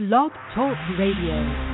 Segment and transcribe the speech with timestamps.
[0.00, 1.69] Blog Talk Radio.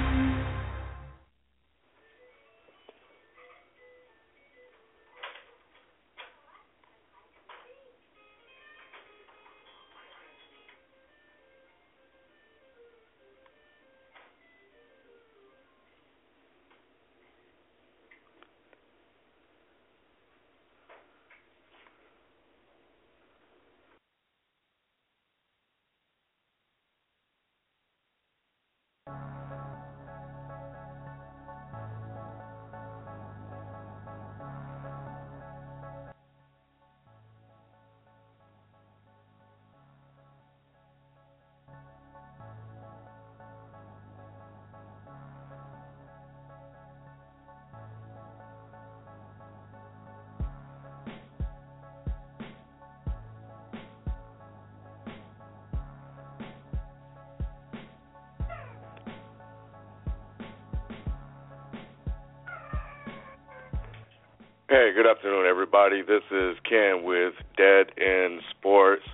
[64.77, 66.03] Hey, good afternoon, everybody.
[66.03, 69.05] This is Ken with Dead End Sports.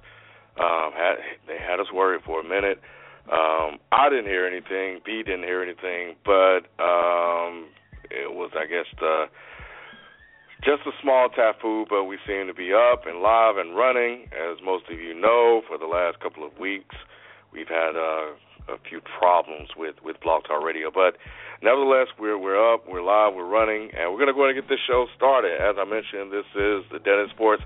[0.59, 2.83] Um, had, they had us worried for a minute.
[3.31, 4.99] Um, I didn't hear anything.
[5.07, 7.71] B didn't hear anything, but um,
[8.11, 9.27] it was, I guess, the,
[10.65, 11.87] just a small tafu.
[11.89, 15.63] But we seem to be up and live and running, as most of you know.
[15.69, 16.97] For the last couple of weeks,
[17.53, 18.35] we've had uh,
[18.67, 21.19] a few problems with with Blog Talk Radio, but
[21.63, 24.69] nevertheless, we're we're up, we're live, we're running, and we're to go ahead and get
[24.69, 25.61] this show started.
[25.61, 27.63] As I mentioned, this is the End Sports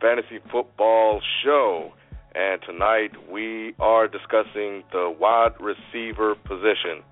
[0.00, 1.92] Fantasy Football Show,
[2.34, 7.02] and tonight we are discussing the wide receiver position.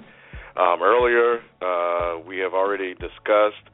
[0.56, 3.66] Um, earlier, uh, we have already discussed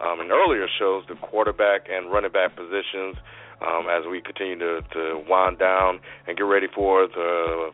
[0.00, 3.16] um, in earlier shows the quarterback and running back positions.
[3.56, 7.70] Um, as we continue to, to wind down and get ready for the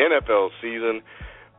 [0.00, 1.02] NFL season.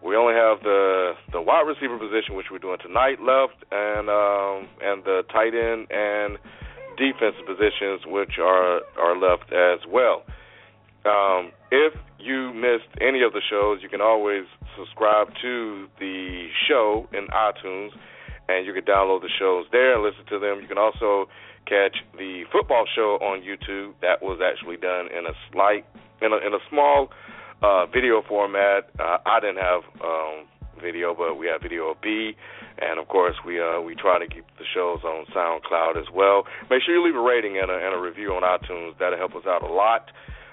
[0.04, 4.68] We only have the the wide receiver position, which we're doing tonight, left, and um,
[4.82, 6.38] and the tight end and
[6.98, 10.24] defensive positions, which are are left as well.
[11.06, 14.46] Um, if you missed any of the shows, you can always
[14.78, 17.92] subscribe to the show in iTunes,
[18.50, 20.62] and you can download the shows there and listen to them.
[20.62, 21.30] You can also
[21.66, 23.94] catch the football show on YouTube.
[24.02, 25.86] That was actually done in a slight,
[26.22, 27.10] in a, in a small
[27.62, 28.90] uh, video format.
[29.00, 30.48] Uh, I didn't have um,
[30.82, 32.34] video, but we have video of B,
[32.80, 36.44] and of course we uh, we try to keep the shows on SoundCloud as well.
[36.70, 38.98] Make sure you leave a rating and a, and a review on iTunes.
[39.00, 40.12] That'll help us out a lot.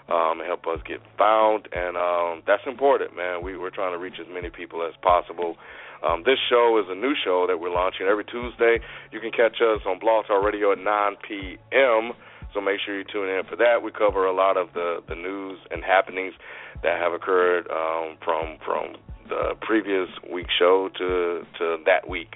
[0.08, 3.42] Um, help us get found, and um, that's important, man.
[3.42, 5.56] We, we're trying to reach as many people as possible.
[6.00, 8.80] Um, this show is a new show that we're launching every Tuesday.
[9.12, 12.12] You can catch us on Blog Talk Radio at 9 p.m.
[12.58, 13.84] So make sure you tune in for that.
[13.84, 16.34] We cover a lot of the, the news and happenings
[16.82, 18.96] that have occurred um, from from
[19.28, 22.34] the previous week show to to that week,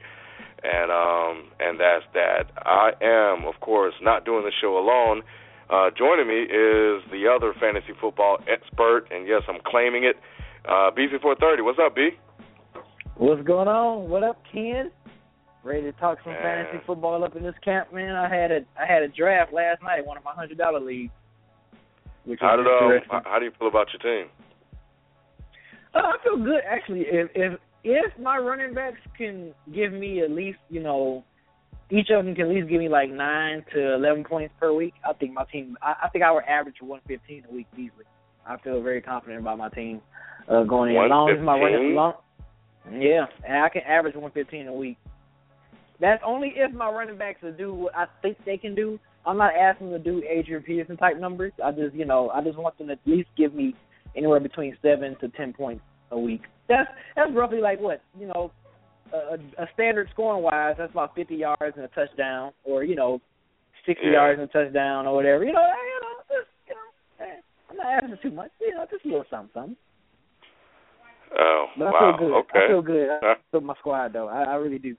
[0.63, 2.55] and um, and that's that.
[2.63, 5.23] I am, of course, not doing the show alone.
[5.69, 10.15] Uh, joining me is the other fantasy football expert, and yes, I'm claiming it.
[10.65, 12.11] Uh, BC430, what's up, B?
[13.17, 14.09] What's going on?
[14.09, 14.93] What up, Ken?
[15.65, 16.43] Ready to talk some man.
[16.43, 18.17] fantasy football up in this camp, man.
[18.17, 21.13] I had a I had a draft last night, one of my hundred dollar leagues.
[22.25, 24.31] Which how did um, how do you feel about your team?
[25.95, 27.03] Uh, I feel good actually.
[27.03, 31.25] If if if my running backs can give me at least you know
[31.91, 34.95] each of them can at least give me like nine to eleven points per week,
[35.09, 35.77] I think my team.
[35.83, 38.07] I, I think I would average one fifteen a week easily.
[38.47, 40.01] I feel very confident about my team
[40.49, 41.03] uh, going in.
[41.03, 42.15] As long as my running, long,
[42.91, 44.99] yeah, and I can average one fifteen a week.
[46.03, 48.99] That's only if my running backs will do what I think they can do.
[49.25, 51.53] I'm not asking them to do Adrian Peterson type numbers.
[51.65, 53.77] I just, you know, I just want them to at least give me
[54.17, 56.43] anywhere between seven to ten points a week.
[56.69, 58.51] That's that's roughly like what you know,
[59.15, 60.75] a, a standard scoring wise.
[60.77, 63.21] That's about 50 yards and a touchdown, or you know,
[63.87, 64.13] 60 yeah.
[64.13, 65.45] yards and a touchdown, or whatever.
[65.45, 67.41] You know, you know, just you know, eh,
[67.71, 68.51] I'm not asking too much.
[68.61, 69.77] You know, just a little something, something.
[71.39, 72.17] Oh, but I wow.
[72.19, 72.39] feel good.
[72.39, 72.59] Okay.
[72.59, 73.09] I feel good.
[73.23, 74.27] I feel my squad though.
[74.27, 74.97] I, I really do.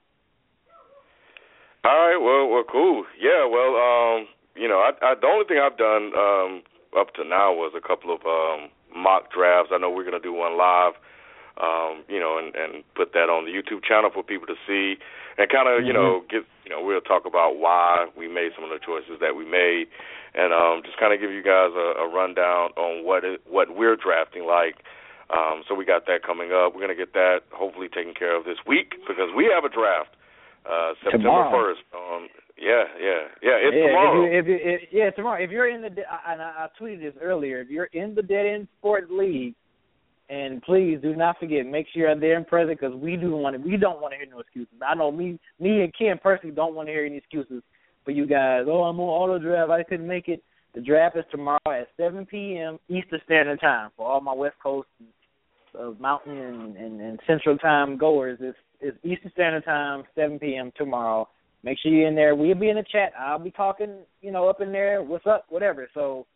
[1.84, 2.16] All right.
[2.16, 3.04] Well, well, cool.
[3.20, 3.44] Yeah.
[3.44, 4.26] Well, um,
[4.56, 6.62] you know, I, I the only thing I've done um
[6.96, 9.70] up to now was a couple of um mock drafts.
[9.74, 10.94] I know we're gonna do one live.
[11.54, 14.98] Um, you know, and, and put that on the YouTube channel for people to see,
[15.38, 15.86] and kind of, mm-hmm.
[15.86, 19.22] you know, get, you know, we'll talk about why we made some of the choices
[19.22, 19.86] that we made,
[20.34, 23.70] and um, just kind of give you guys a, a rundown on what it, what
[23.70, 24.82] we're drafting like.
[25.30, 26.74] Um, so we got that coming up.
[26.74, 30.10] We're gonna get that hopefully taken care of this week because we have a draft
[30.64, 31.80] uh, September first.
[31.94, 33.56] Um, yeah, yeah, yeah.
[33.60, 34.24] It's yeah, tomorrow.
[34.24, 35.42] If you, if you, if, yeah, tomorrow.
[35.42, 37.60] If you're in the, and I, I tweeted this earlier.
[37.60, 39.54] If you're in the Dead End Sports League,
[40.30, 43.56] And please do not forget, make sure you're there and present because we do want
[43.56, 43.62] to.
[43.62, 44.72] We don't want to hear no excuses.
[44.86, 47.62] I know me, me and Ken personally don't want to hear any excuses
[48.04, 48.64] for you guys.
[48.66, 49.70] Oh, I'm on auto draft.
[49.70, 50.42] I couldn't make it.
[50.74, 52.78] The draft is tomorrow at 7 p.m.
[52.88, 54.88] Eastern Standard Time for all my West Coast,
[55.78, 58.38] uh, Mountain, and, and, and Central Time goers.
[58.40, 60.72] It's, it's Eastern Standard Time, 7 p.m.
[60.76, 61.28] tomorrow.
[61.62, 62.34] Make sure you're in there.
[62.34, 63.12] We'll be in the chat.
[63.18, 65.02] I'll be talking, you know, up in there.
[65.02, 65.46] What's up?
[65.48, 65.88] Whatever.
[65.94, 66.26] So,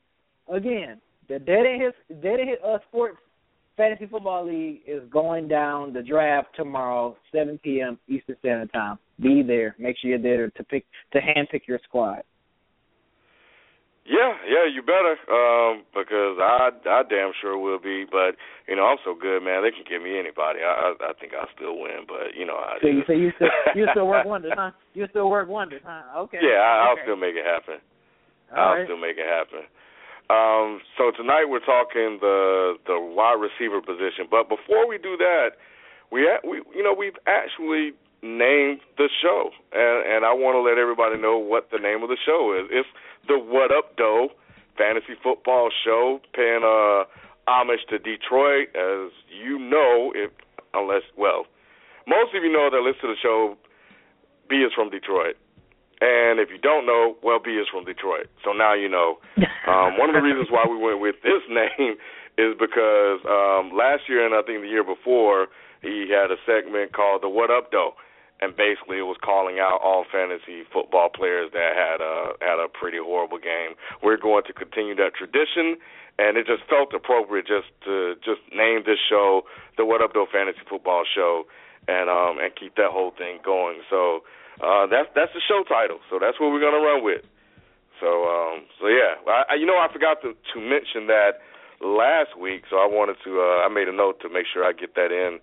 [0.53, 3.19] again, the Dead and Hit, Dead and Hit uh, Sports
[3.77, 7.99] Fantasy Football League is going down the draft tomorrow, 7 p.m.
[8.09, 8.99] Eastern Standard Time.
[9.21, 9.77] Be there.
[9.79, 12.23] Make sure you're there to pick to hand pick your squad.
[14.09, 18.09] Yeah, yeah, you better, um, because I I damn sure will be.
[18.09, 19.61] But you know, I'm so good, man.
[19.63, 20.65] They can give me anybody.
[20.65, 22.09] I I, I think I'll still win.
[22.09, 24.73] But you know, I so you say you still you still work wonders, huh?
[24.95, 26.25] You still work wonders, huh?
[26.25, 26.41] Okay.
[26.41, 27.85] Yeah, I, I'll still make it happen.
[28.57, 28.87] All I'll right.
[28.89, 29.69] still make it happen.
[30.33, 35.61] Um, so tonight we're talking the the wide receiver position, but before we do that,
[36.11, 37.93] we we you know we've actually
[38.23, 42.09] named the show, and and I want to let everybody know what the name of
[42.09, 42.69] the show is.
[42.71, 42.89] It's
[43.27, 44.29] the What Up Doe
[44.77, 47.05] Fantasy Football Show, paying uh
[47.47, 50.31] homage to Detroit, as you know, if
[50.75, 51.47] unless well,
[52.07, 53.57] most of you know that listen to the show.
[54.49, 55.37] B is from Detroit.
[56.01, 58.29] And if you don't know, well, B is from Detroit.
[58.45, 59.19] So now you know.
[59.69, 62.01] Um, one of the reasons why we went with this name
[62.39, 65.49] is because um, last year and I think the year before,
[65.83, 67.93] he had a segment called the What Up Doe,
[68.41, 72.69] and basically it was calling out all fantasy football players that had a had a
[72.69, 73.75] pretty horrible game.
[74.03, 75.79] We're going to continue that tradition,
[76.19, 79.43] and it just felt appropriate just to just name this show
[79.77, 81.45] the What Up Doe Fantasy Football Show,
[81.87, 83.83] and um and keep that whole thing going.
[83.91, 84.23] So.
[84.59, 87.23] Uh, that's that's the show title, so that's what we're gonna run with.
[88.01, 91.39] So um, so yeah, I, you know I forgot to to mention that
[91.81, 94.73] last week, so I wanted to uh, I made a note to make sure I
[94.73, 95.39] get that in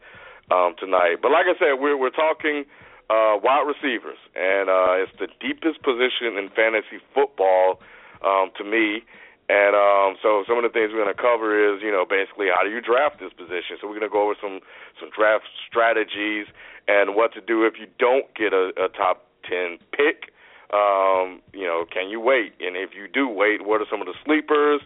[0.51, 1.17] um, tonight.
[1.21, 2.65] But like I said, we're we're talking
[3.09, 7.79] uh, wide receivers, and uh, it's the deepest position in fantasy football
[8.25, 9.03] um, to me.
[9.47, 12.49] And um, so some of the things we're going to cover is, you know, basically
[12.49, 13.77] how do you draft this position.
[13.77, 14.59] So we're going to go over some
[14.99, 16.49] some draft strategies
[16.87, 20.33] and what to do if you don't get a, a top ten pick.
[20.73, 22.57] Um, you know, can you wait?
[22.59, 24.81] And if you do wait, what are some of the sleepers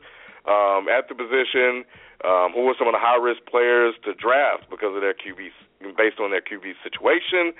[0.50, 1.86] um, at the position?
[2.26, 5.54] Um, who are some of the high risk players to draft because of their QB
[5.96, 7.56] based on their QB situation?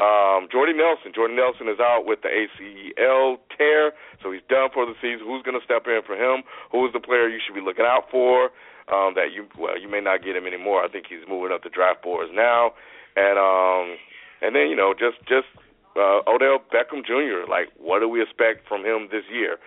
[0.00, 1.12] Um, Jordy Nelson.
[1.14, 3.92] Jordy Nelson is out with the ACL tear,
[4.22, 5.24] so he's done for the season.
[5.24, 6.42] Who's going to step in for him?
[6.72, 8.50] Who is the player you should be looking out for?
[8.90, 10.82] Um, that you well, you may not get him anymore.
[10.82, 12.74] I think he's moving up the draft boards now,
[13.14, 13.96] and um,
[14.42, 15.46] and then you know just just
[15.94, 17.48] uh, Odell Beckham Jr.
[17.48, 19.58] Like, what do we expect from him this year?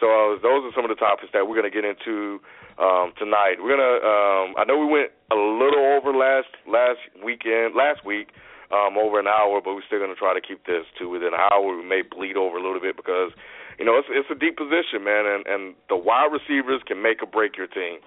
[0.00, 2.42] So uh, those are some of the topics that we're going to get into
[2.78, 3.62] um, tonight.
[3.62, 4.02] We're gonna.
[4.02, 8.34] Um, I know we went a little over last last weekend, last week,
[8.74, 11.30] um, over an hour, but we're still going to try to keep this to within
[11.30, 11.76] an hour.
[11.78, 13.30] We may bleed over a little bit because,
[13.78, 17.22] you know, it's it's a deep position, man, and and the wide receivers can make
[17.22, 18.02] or break your team.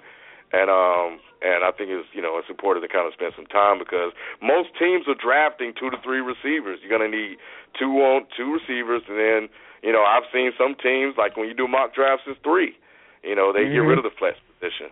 [0.51, 3.47] And um and I think it's you know it's important to kind of spend some
[3.47, 4.11] time because
[4.41, 6.79] most teams are drafting two to three receivers.
[6.83, 7.39] You're gonna need
[7.77, 9.41] two on two receivers, and then
[9.83, 12.75] you know I've seen some teams like when you do mock drafts, it's three.
[13.23, 13.73] You know they mm-hmm.
[13.73, 14.89] get rid of the flex position.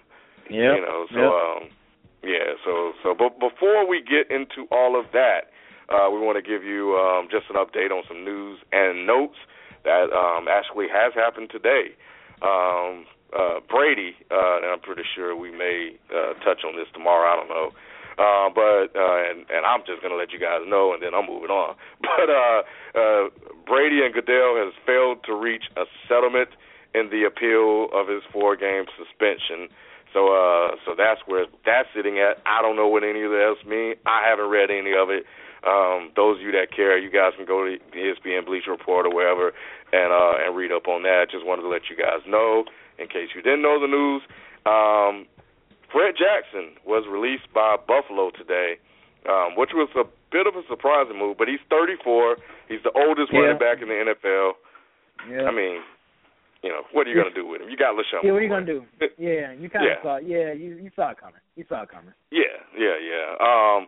[0.50, 0.76] Yeah.
[0.76, 1.32] You know so yep.
[1.32, 1.62] um
[2.24, 5.52] yeah so so but before we get into all of that,
[5.90, 9.38] uh, we want to give you um, just an update on some news and notes
[9.86, 11.94] that um, actually has happened today.
[12.42, 17.30] Um, uh, Brady, uh, and I'm pretty sure we may uh, touch on this tomorrow.
[17.30, 17.70] I don't know.
[18.18, 21.28] Uh, but uh, and and I'm just gonna let you guys know, and then I'm
[21.28, 21.76] moving on.
[22.00, 22.62] But uh,
[22.96, 23.24] uh,
[23.68, 26.50] Brady and Goodell has failed to reach a settlement
[26.96, 29.68] in the appeal of his four-game suspension.
[30.16, 32.40] So uh, so that's where that's sitting at.
[32.48, 34.00] I don't know what any of that else mean.
[34.08, 35.28] I haven't read any of it.
[35.68, 39.14] Um, those of you that care, you guys can go to ESPN Bleacher Report or
[39.14, 39.52] wherever
[39.92, 41.28] and uh, and read up on that.
[41.32, 42.64] Just wanted to let you guys know
[42.98, 44.24] in case you didn't know the news.
[44.64, 45.28] Um,
[45.92, 48.78] Fred Jackson was released by Buffalo today,
[49.30, 51.38] um, which was a bit of a surprising move.
[51.38, 52.38] But he's 34.
[52.68, 53.40] He's the oldest yeah.
[53.40, 54.54] running back in the NFL.
[55.30, 55.48] Yeah.
[55.48, 55.82] I mean,
[56.64, 57.70] you know, what are you going to do with him?
[57.70, 58.24] You got LeSean.
[58.26, 58.82] Yeah, what are you going to do?
[59.18, 59.98] Yeah, you kind Yeah.
[59.98, 60.18] of saw.
[60.18, 61.40] Yeah, you you saw it coming.
[61.56, 62.14] You saw it coming.
[62.32, 63.38] Yeah, yeah, yeah.
[63.40, 63.88] Um,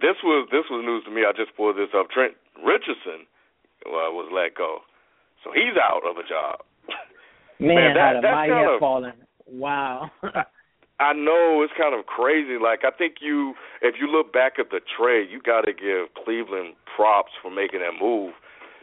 [0.00, 1.22] this was this was news to me.
[1.26, 2.10] I just pulled this up.
[2.10, 3.26] Trent Richardson
[3.86, 4.80] uh, was let go,
[5.42, 6.60] so he's out of a job.
[7.58, 9.12] Man, that- how the kind have of- fallen.
[9.46, 10.10] Wow.
[11.00, 12.58] I know it's kind of crazy.
[12.62, 16.12] Like I think you, if you look back at the trade, you got to give
[16.24, 18.32] Cleveland props for making that move.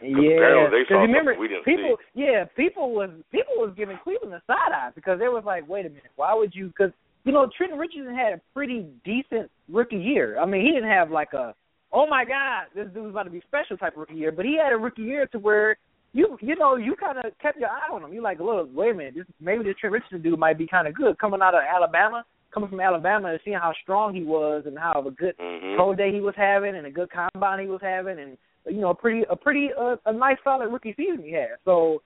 [0.02, 0.16] yeah.
[0.16, 1.96] apparently they 'Cause saw remember, something we didn't people.
[2.14, 5.86] Yeah, people was people was giving Cleveland a side eye because they was like, wait
[5.86, 6.68] a minute, why would you?
[6.68, 6.92] Because
[7.24, 10.38] you know, Trent Richardson had a pretty decent rookie year.
[10.40, 11.54] I mean, he didn't have like a
[11.92, 14.72] oh my god, this dude's about to be special type rookie year, but he had
[14.72, 15.76] a rookie year to where
[16.12, 18.12] you you know you kind of kept your eye on him.
[18.12, 20.88] You like, look, wait a minute, this maybe this Trent Richardson dude might be kind
[20.88, 24.64] of good coming out of Alabama, coming from Alabama, and seeing how strong he was
[24.66, 25.76] and how of a good mm-hmm.
[25.76, 28.36] pro day he was having and a good combine he was having and
[28.66, 31.56] you know a pretty a pretty uh, a nice solid rookie season he had.
[31.64, 32.02] So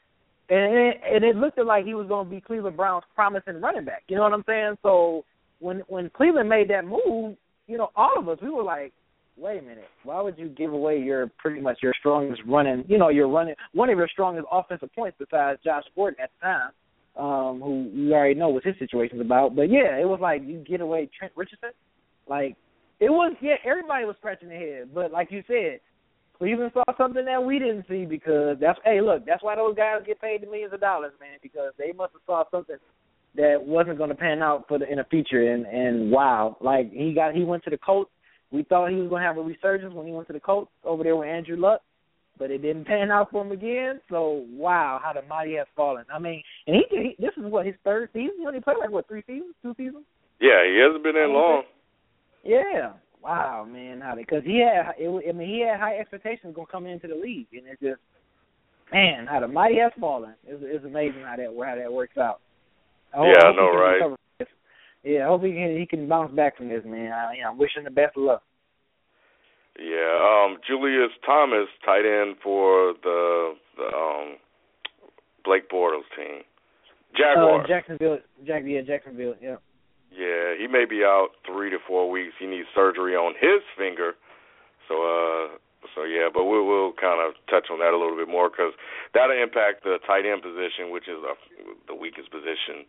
[0.51, 3.87] and it, and it looked like he was going to be Cleveland Browns' promising running
[3.87, 4.03] back.
[4.09, 4.77] You know what I'm saying?
[4.83, 5.25] So
[5.61, 8.93] when when Cleveland made that move, you know, all of us we were like,
[9.37, 12.99] wait a minute, why would you give away your pretty much your strongest running, you
[12.99, 16.71] know, your running one of your strongest offensive points besides Josh Gordon at the time,
[17.17, 19.57] um, who you already know what his situation's about.
[19.57, 21.71] But yeah, it was like you get away Trent Richardson,
[22.29, 22.57] like
[23.01, 25.81] it was yeah, everybody was scratching their head, but like you said,
[26.39, 30.03] Cleveland saw something that we didn't see because that's hey look that's why those guys
[30.07, 32.77] get paid the millions of dollars man because they must have saw something
[33.37, 35.53] that wasn't going to pan out for the in the future.
[35.53, 38.11] And and wow like he got he went to the Colts
[38.51, 40.71] we thought he was going to have a resurgence when he went to the Colts
[40.85, 41.81] over there with Andrew Luck
[42.37, 44.01] but it didn't pan out for him again.
[44.11, 46.05] So wow how the mighty has fallen.
[46.13, 48.37] I mean and he, he this is what his third season?
[48.41, 50.05] He only played like what three seasons two seasons?
[50.41, 51.63] Yeah he hasn't been in long.
[52.45, 52.93] yeah.
[53.25, 56.93] Wow, man, how because he had, it, I mean, he had high expectations going coming
[56.93, 58.01] into the league, and it's just,
[58.93, 60.35] man, how the mighty has fallen.
[60.47, 62.41] It's, it's amazing how that how that works out.
[63.17, 64.15] I yeah, I know, right?
[65.05, 67.13] Yeah, I hope he can he can bounce back from this, man.
[67.13, 68.43] I, you know, I'm wishing the best of luck.
[69.79, 74.37] Yeah, um, Julius Thomas, tight end for the the um,
[75.45, 76.43] Blake Bortles team.
[77.17, 77.65] Jaguars.
[77.65, 79.57] Uh, Jacksonville, Jack, yeah, Jacksonville, yeah.
[80.11, 82.35] Yeah, he may be out three to four weeks.
[82.39, 84.15] He needs surgery on his finger.
[84.87, 85.59] So, uh,
[85.95, 88.73] so yeah, but we'll we'll kind of touch on that a little bit more because
[89.13, 91.35] that'll impact the tight end position, which is a,
[91.91, 92.87] the weakest position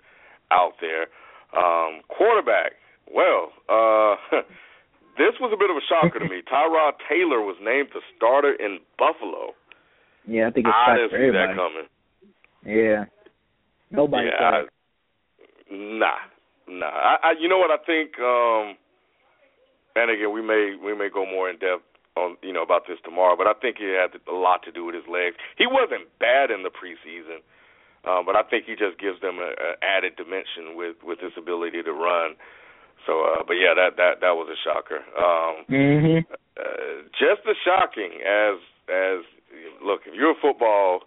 [0.52, 1.10] out there.
[1.56, 2.74] Um, quarterback.
[3.12, 4.16] Well, uh,
[5.18, 6.42] this was a bit of a shocker to me.
[6.52, 9.54] Tyrod Taylor was named the starter in Buffalo.
[10.28, 11.88] Yeah, I think it's I didn't see that coming.
[12.66, 13.06] Yeah,
[13.92, 14.28] nobody.
[14.28, 14.64] Yeah, I,
[15.70, 16.18] nah,
[16.68, 18.18] Nah, I, I you know what I think.
[18.20, 18.76] um
[19.96, 21.86] And again, we may we may go more in depth
[22.18, 24.86] on you know about this tomorrow, but I think it had a lot to do
[24.86, 25.36] with his legs.
[25.58, 27.46] He wasn't bad in the preseason,
[28.06, 31.84] um, but I think he just gives them an added dimension with with his ability
[31.84, 32.38] to run.
[33.06, 35.02] So, uh, but yeah, that that that was a shocker.
[35.18, 36.22] Um, mm-hmm.
[36.58, 38.58] uh, just as shocking as
[38.90, 39.26] as
[39.84, 41.02] look, if you're a football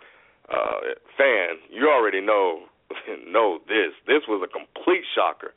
[0.51, 2.67] uh, fan, you already know
[3.27, 3.95] know this.
[4.07, 5.55] This was a complete shocker.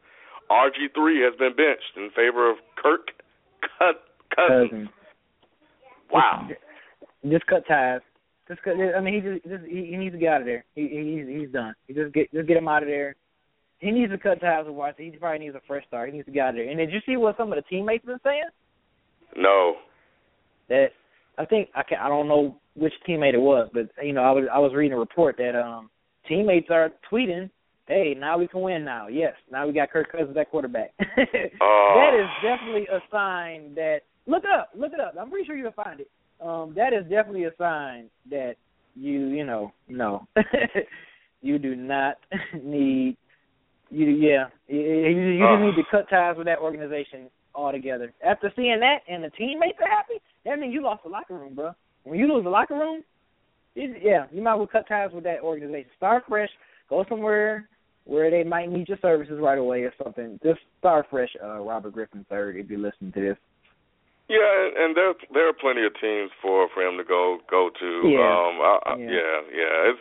[0.51, 3.11] RG3 has been benched in favor of Kirk
[3.79, 4.03] Cut
[4.35, 4.89] Cousins.
[6.11, 6.49] Wow.
[7.29, 8.01] Just cut ties.
[8.47, 8.61] Just.
[8.65, 10.65] I mean, he just, just he, he needs to get out of there.
[10.75, 11.73] He, he's he's done.
[11.87, 13.15] He just get just get him out of there.
[13.79, 15.13] He needs to cut ties with Washington.
[15.13, 16.09] He probably needs a fresh start.
[16.09, 16.69] He needs to get out of there.
[16.69, 18.49] And did you see what some of the teammates been saying?
[19.35, 19.75] No.
[20.69, 20.89] That
[21.37, 24.31] I think I can I don't know which teammate it was, but you know I
[24.31, 25.89] was I was reading a report that um
[26.27, 27.49] teammates are tweeting,
[27.87, 28.85] "Hey, now we can win.
[28.85, 33.73] Now, yes, now we got Kirk Cousins at quarterback." uh, that is definitely a sign
[33.75, 35.15] that look up, look it up.
[35.19, 36.09] I'm pretty sure you'll find it.
[36.41, 38.55] Um, that is definitely a sign that
[38.95, 40.27] you, you know, no,
[41.41, 42.17] you do not
[42.63, 43.17] need
[43.89, 44.07] you.
[44.07, 48.13] Yeah, you, you uh, need to cut ties with that organization altogether.
[48.25, 51.55] After seeing that and the teammates are happy, that means you lost the locker room,
[51.55, 51.73] bro.
[52.03, 53.03] When you lose the locker room,
[53.75, 55.89] it, yeah, you might as well cut ties with that organization.
[55.97, 56.49] Start fresh.
[56.89, 57.69] Go somewhere
[58.05, 60.39] where they might need your services right away or something.
[60.43, 63.37] Just start fresh, uh, Robert Griffin third, if you're listening to this.
[64.31, 67.89] Yeah, and there there are plenty of teams for for him to go go to.
[68.07, 69.11] Yeah, um, I, I, yeah.
[69.11, 69.91] yeah, yeah.
[69.91, 69.99] It's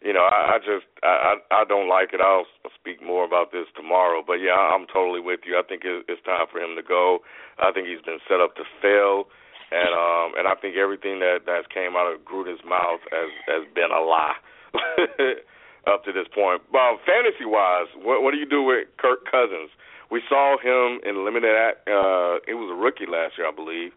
[0.00, 2.24] you know, I, I just I I don't like it.
[2.24, 4.24] I'll speak more about this tomorrow.
[4.24, 5.60] But yeah, I'm totally with you.
[5.60, 7.20] I think it, it's time for him to go.
[7.60, 9.28] I think he's been set up to fail
[9.70, 13.62] and um and I think everything that that's came out of Gruden's mouth has has
[13.74, 14.38] been a lie
[15.90, 16.62] up to this point.
[16.70, 19.70] But fantasy wise, what what do you do with Kirk Cousins?
[20.10, 21.50] We saw him in limited
[21.86, 23.92] uh it was a rookie last year, I believe.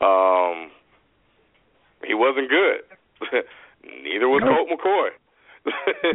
[0.00, 0.70] Um
[2.04, 2.82] he wasn't good.
[3.82, 4.68] Neither was nope.
[4.68, 5.08] Colt McCoy.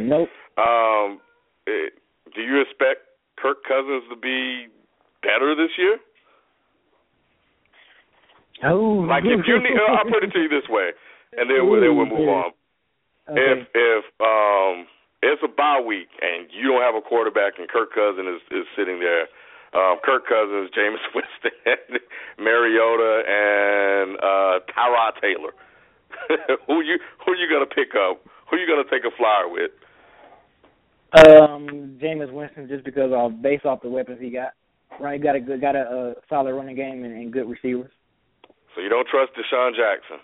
[0.00, 0.28] nope.
[0.56, 1.20] Um
[1.66, 1.92] it,
[2.34, 4.66] do you expect Kirk Cousins to be
[5.22, 5.98] better this year?
[8.64, 10.90] Oh, like if you need, I'll put it to you this way,
[11.36, 12.50] and then we'll, then we'll move on.
[13.30, 13.38] Okay.
[13.38, 14.86] If if um
[15.22, 18.66] it's a bye week and you don't have a quarterback and Kirk Cousins is, is
[18.76, 19.26] sitting there,
[19.74, 21.98] um, Kirk Cousins, Jameis Winston,
[22.38, 25.52] Mariota, and uh, Tyrod Taylor,
[26.66, 28.24] who you who you gonna pick up?
[28.50, 29.70] Who you gonna take a flyer with?
[31.12, 34.52] Um, Jameis Winston, just because of based off the weapons he got.
[35.00, 37.92] Right, got a good, got a, a solid running game and, and good receivers.
[38.74, 40.18] So you don't trust DeSean Jackson?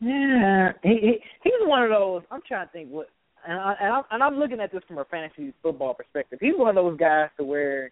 [0.00, 2.22] Yeah, he, he he's one of those.
[2.30, 3.08] I'm trying to think what,
[3.46, 6.38] and, I, and I'm and I'm looking at this from a fantasy football perspective.
[6.40, 7.90] He's one of those guys to where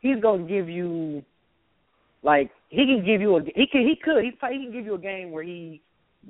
[0.00, 1.22] he's gonna give you,
[2.22, 4.94] like he can give you a he can he could he he can give you
[4.94, 5.80] a game where he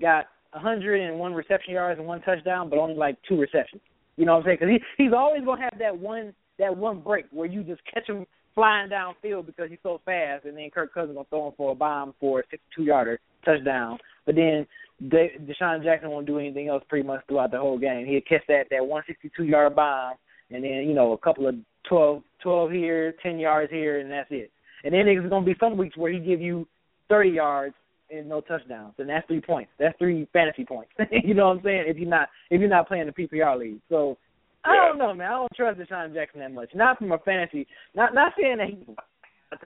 [0.00, 3.82] got 101 reception yards and one touchdown, but only like two receptions.
[4.16, 4.58] You know what I'm saying?
[4.60, 8.08] Because he he's always gonna have that one that one break where you just catch
[8.08, 11.72] him flying downfield because he's so fast, and then Kirk Cousins gonna throw him for
[11.72, 13.98] a bomb for a 62 yarder touchdown.
[14.26, 14.66] But then
[15.08, 18.06] De- DeSean Jackson won't do anything else pretty much throughout the whole game.
[18.06, 20.14] He'll catch that that 162 yard bomb,
[20.50, 21.54] and then you know a couple of
[21.88, 24.50] 12 12 here, 10 yards here, and that's it.
[24.84, 26.66] And then there's gonna be some weeks where he give you
[27.08, 27.74] 30 yards
[28.10, 29.70] and no touchdowns, and that's three points.
[29.78, 30.90] That's three fantasy points.
[31.10, 31.84] you know what I'm saying?
[31.86, 34.16] If you're not if you're not playing the PPR league, so
[34.64, 35.28] I don't know, man.
[35.28, 36.70] I don't trust DeSean Jackson that much.
[36.74, 37.66] Not from a fantasy.
[37.94, 38.78] Not not saying that he.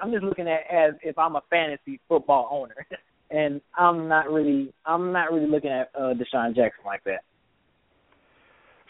[0.01, 2.87] I'm just looking at as if I'm a fantasy football owner,
[3.33, 4.73] and I'm not really.
[4.87, 7.25] I'm not really looking at uh, DeSean Jackson like that.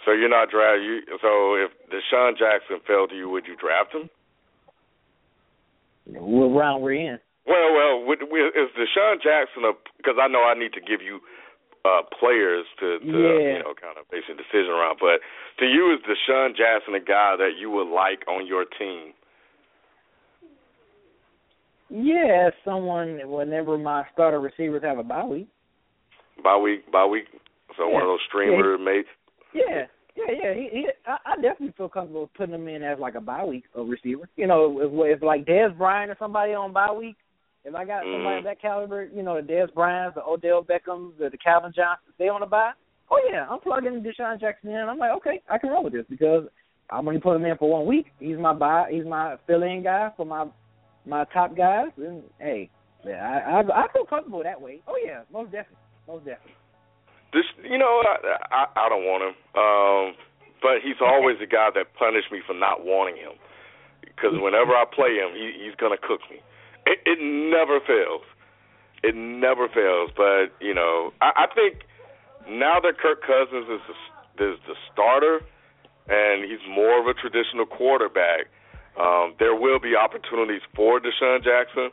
[0.05, 1.01] So you're not draft you.
[1.23, 4.11] So if DeSean Jackson fell to you, would you draft him?
[6.07, 7.19] What round we're in?
[7.47, 9.73] Well, well, with, with, is DeSean Jackson a?
[9.97, 11.21] Because I know I need to give you
[11.85, 13.59] uh players to, to Yeah.
[13.59, 14.99] you know kind of base a decision around.
[15.01, 15.23] But
[15.59, 19.15] to you, is DeSean Jackson a guy that you would like on your team?
[21.93, 23.21] Yeah, someone.
[23.25, 25.49] Whenever my starter receivers have a bye week.
[26.43, 27.25] Bye week, bye week.
[27.77, 29.09] So one of those streamer mates.
[29.55, 29.85] Yeah,
[30.17, 30.55] yeah, yeah.
[30.55, 33.65] He, he I, I definitely feel comfortable putting him in as like a bye week
[33.75, 34.29] of receiver.
[34.37, 37.17] You know, if, if like Dez Bryant or somebody on bye week,
[37.65, 38.39] if I got somebody Mhm.
[38.39, 42.15] of that caliber, you know, the Dez Bryants, the Odell Beckhams, the, the Calvin Johnsons,
[42.19, 42.73] they on the bye.
[43.11, 44.89] Oh yeah, I'm plugging DeSean Jackson in.
[44.89, 46.45] I'm like, okay, I can roll with this because
[46.91, 48.07] I'm only putting him in for one week.
[48.19, 48.89] He's my buy.
[48.91, 50.47] He's my fill-in guy for my
[51.07, 51.89] my top guys.
[51.97, 52.71] And hey,
[53.05, 54.81] yeah, I I, I feel comfortable that way.
[54.87, 56.57] Oh yeah, most definitely, most definitely.
[57.33, 59.35] This, you know, I, I I don't want him.
[59.57, 60.15] Um,
[60.61, 63.35] but he's always the guy that punished me for not wanting him.
[64.01, 66.39] Because whenever I play him, he he's gonna cook me.
[66.87, 68.23] It, it never fails.
[69.03, 70.11] It never fails.
[70.17, 71.83] But you know, I, I think
[72.49, 73.81] now that Kirk Cousins is
[74.39, 75.41] the, is the starter
[76.09, 78.51] and he's more of a traditional quarterback,
[79.01, 81.91] um, there will be opportunities for DeSean Jackson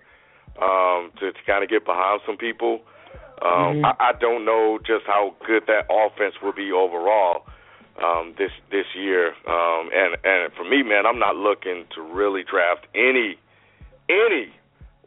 [0.62, 2.82] um, to, to kind of get behind some people.
[3.42, 3.86] Um, Mhm.
[3.86, 7.46] I, I don't know just how good that offense will be overall
[8.04, 9.28] um, this this year.
[9.48, 13.38] Um, and and for me, man, I'm not looking to really draft any
[14.10, 14.52] any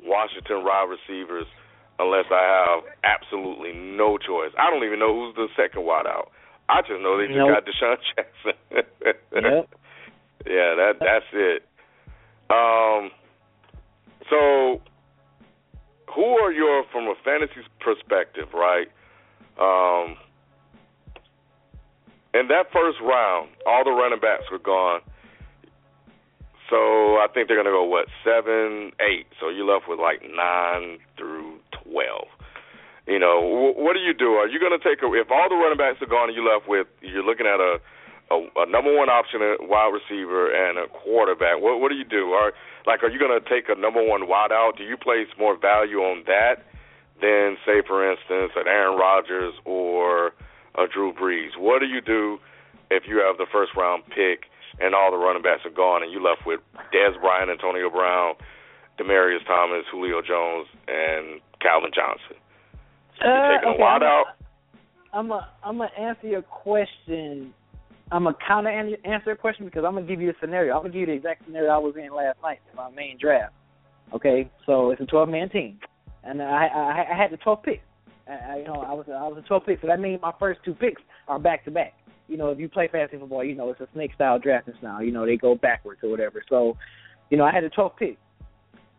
[0.03, 1.47] Washington wide receivers
[1.99, 4.51] unless I have absolutely no choice.
[4.59, 6.31] I don't even know who's the second wide out.
[6.69, 7.51] I just know they just Nope.
[7.53, 8.85] got DeSean Jackson.
[9.35, 9.69] Yep.
[10.45, 11.63] Yeah, that that's it.
[12.53, 13.11] Um,
[14.29, 14.83] so
[16.15, 18.89] who are your from a fantasy perspective, right?
[19.59, 20.17] Um,
[22.35, 25.01] in that first round, all the running backs were gone.
[26.71, 29.27] So I think they're gonna go what seven, eight.
[29.41, 32.29] So you're left with like nine through twelve.
[33.07, 34.35] You know, wh- what do you do?
[34.41, 36.69] Are you gonna take a if all the running backs are gone and you're left
[36.69, 37.81] with you're looking at a
[38.33, 41.61] a, a number one option a wide receiver and a quarterback.
[41.61, 42.33] What what do you do?
[42.33, 42.53] Are
[42.87, 44.73] like are you going to take a number one wide out?
[44.79, 46.65] Do you place more value on that
[47.21, 50.33] than say for instance an Aaron Rodgers or
[50.81, 51.53] a Drew Brees?
[51.59, 52.39] What do you do
[52.91, 54.49] if you have the first round pick
[54.81, 56.61] and all the running backs are gone and you left with
[56.95, 58.35] Dez Bryant, Antonio Brown,
[58.99, 62.41] Demaryius Thomas, Julio Jones, and Calvin Johnson?
[63.21, 64.27] You Uh, taking a okay, wide I'm out?
[65.13, 67.53] I'm a, I'm gonna answer your question.
[68.13, 68.73] I'm gonna kind of
[69.05, 70.75] answer your question because I'm gonna give you a scenario.
[70.75, 73.17] I'm gonna give you the exact scenario I was in last night in my main
[73.19, 73.55] draft.
[74.15, 75.79] Okay, so it's a 12 man team,
[76.23, 77.83] and I, I I had the 12 picks.
[78.29, 80.33] I, I, you know, I was I was a 12 pick, so that means my
[80.39, 81.95] first two picks are back to back.
[82.29, 85.03] You know, if you play fantasy football, you know it's a snake style drafting style.
[85.03, 86.45] You know, they go backwards or whatever.
[86.51, 86.77] So,
[87.31, 88.19] you know, I had the 12 pick.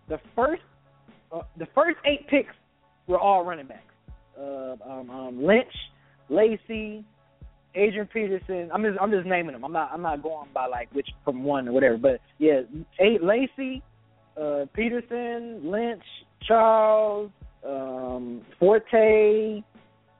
[0.10, 0.63] The first
[1.32, 2.54] uh, the first eight picks
[3.06, 3.93] were all running backs.
[4.39, 5.71] Uh, um, um, Lynch,
[6.30, 7.06] Lacy,
[7.76, 8.70] Adrian Peterson.
[8.74, 9.64] I'm just I'm just naming them.
[9.64, 11.98] I'm not I'm not going by like which from one or whatever.
[11.98, 12.62] But yeah,
[13.00, 13.82] eight Lacy,
[14.40, 16.04] uh, Peterson, Lynch,
[16.48, 17.32] Charles,
[17.66, 19.64] um, Forte.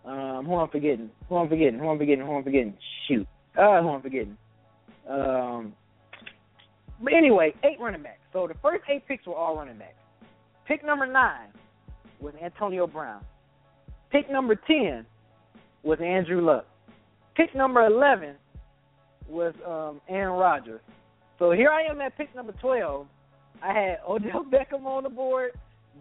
[0.06, 1.10] Um, who I'm forgetting?
[1.30, 1.80] Who I'm forgetting?
[1.80, 2.26] Who I'm forgetting?
[2.26, 2.74] Who I'm forgetting?
[3.08, 3.28] Shoot.
[3.58, 4.38] Uh, who I'm forgetting?
[5.10, 5.74] Um,
[7.02, 8.20] but anyway, eight running backs.
[8.34, 9.96] So the first eight picks were all running backs.
[10.68, 11.50] Pick number nine
[12.20, 13.24] was Antonio Brown.
[14.12, 15.06] Pick number ten
[15.84, 16.66] was Andrew Luck.
[17.36, 18.36] Pick number eleven
[19.28, 20.82] was um Aaron Rodgers.
[21.39, 23.08] So here I am at pick number twelve.
[23.62, 25.52] I had Odell Beckham on the board,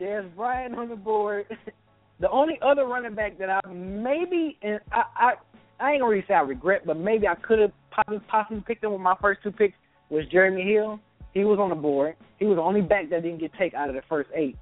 [0.00, 1.46] Dez Bryant on the board.
[2.20, 5.32] the only other running back that I maybe and I I,
[5.80, 8.84] I ain't gonna really say I regret, but maybe I could have possibly, possibly picked
[8.84, 9.74] him with my first two picks
[10.10, 11.00] was Jeremy Hill.
[11.32, 12.14] He was on the board.
[12.38, 14.56] He was the only back that didn't get taken out of the first eight.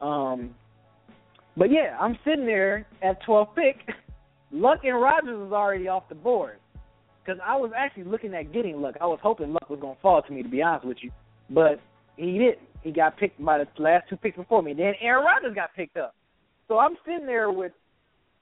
[0.00, 0.54] Um,
[1.56, 3.76] but yeah, I'm sitting there at 12 pick.
[4.52, 6.58] Luck and Rodgers was already off the board
[7.24, 8.96] because I was actually looking at getting Luck.
[9.00, 11.10] I was hoping Luck was going to fall to me, to be honest with you,
[11.50, 11.80] but
[12.16, 12.58] he didn't.
[12.82, 14.72] He got picked by the last two picks before me.
[14.72, 16.14] Then Aaron Rodgers got picked up.
[16.66, 17.72] So I'm sitting there with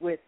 [0.01, 0.21] with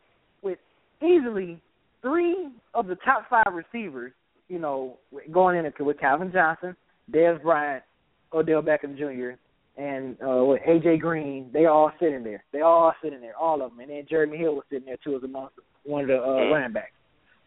[0.42, 0.58] with
[1.02, 1.60] easily
[2.02, 4.12] three of the top five receivers,
[4.48, 4.96] you know,
[5.30, 6.74] going in with Calvin Johnson,
[7.12, 7.84] Dez Bryant,
[8.32, 9.38] Odell Beckham Jr.,
[9.80, 12.44] and uh, with AJ Green, they all sitting there.
[12.52, 13.80] They all sitting there, all of them.
[13.80, 15.48] And then Jeremy Hill was sitting there too as among
[15.84, 16.52] one of the uh, mm-hmm.
[16.52, 16.92] running backs.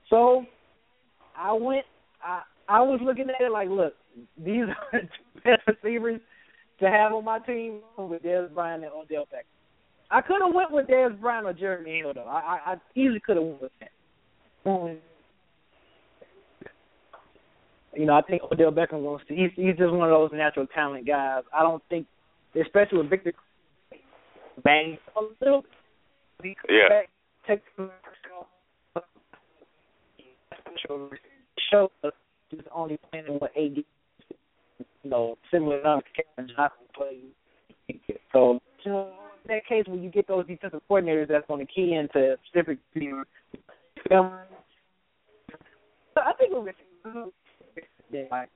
[0.09, 0.45] So
[1.35, 1.85] I went.
[2.23, 3.93] I I was looking at it like, look,
[4.37, 6.21] these are the best receivers
[6.79, 9.43] to have on my team with Dez Bryant and Odell Beckham.
[10.11, 12.21] I could have went with Dez Bryant or Jeremy Hill though.
[12.21, 14.69] I I, I easily could have went with that.
[14.69, 14.97] Um,
[17.95, 19.35] you know, I think Odell Beckham going to.
[19.35, 21.43] He's he's just one of those natural talent guys.
[21.53, 22.07] I don't think
[22.59, 23.33] especially with Victor
[24.63, 25.63] bang a little.
[26.43, 26.89] Yeah.
[26.89, 27.09] Back,
[27.47, 27.61] take
[30.87, 31.89] show
[32.51, 33.85] just only playing what eight
[35.03, 37.99] you know, similar enough to Kevin Johnson playing.
[38.31, 39.11] So, you know,
[39.43, 42.79] in that case, when you get those defensive coordinators that's going to key into specific
[42.93, 43.23] team,
[44.11, 44.39] um,
[46.15, 46.73] I think was
[48.31, 48.49] like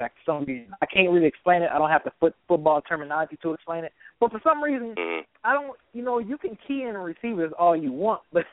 [0.00, 0.44] like some
[0.82, 1.70] I can't really explain it.
[1.72, 3.92] I don't have the foot football terminology to explain it.
[4.20, 5.20] But for some reason, mm-hmm.
[5.44, 5.76] I don't.
[5.94, 8.44] You know, you can key in receivers all you want, but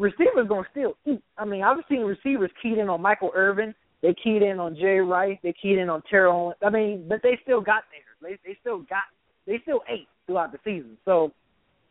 [0.00, 1.22] receivers gonna still eat.
[1.38, 3.74] I mean, I've seen receivers keyed in on Michael Irvin.
[4.02, 5.38] They keyed in on Jerry Rice.
[5.42, 6.54] They keyed in on Terrell.
[6.64, 8.30] I mean, but they still got there.
[8.30, 9.04] They they still got.
[9.46, 10.96] They still ate throughout the season.
[11.04, 11.32] So,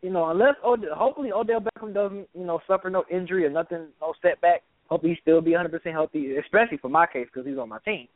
[0.02, 3.88] you know, unless Odell, hopefully Odell Beckham doesn't, you know, suffer no injury or nothing,
[4.00, 4.62] no setback.
[4.88, 8.08] Hope he still be 100% healthy, especially for my case because he's on my team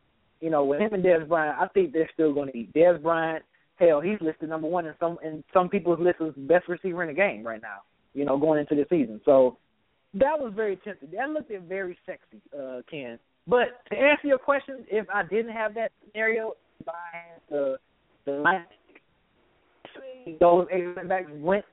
[0.44, 2.74] you know, with him and Dez Bryant, I think they're still going to eat.
[2.74, 3.42] Dez Bryant,
[3.76, 7.08] hell, he's listed number one in some in some people's list as best receiver in
[7.08, 7.78] the game right now.
[8.12, 9.22] You know, going into the season.
[9.24, 9.56] So
[10.14, 11.10] that was very tempting.
[11.10, 13.18] That looked very sexy, uh, Ken.
[13.46, 16.92] But to answer your question, if I didn't have that scenario, by
[17.50, 17.76] the
[18.24, 18.42] the
[20.40, 21.64] those eight backs went.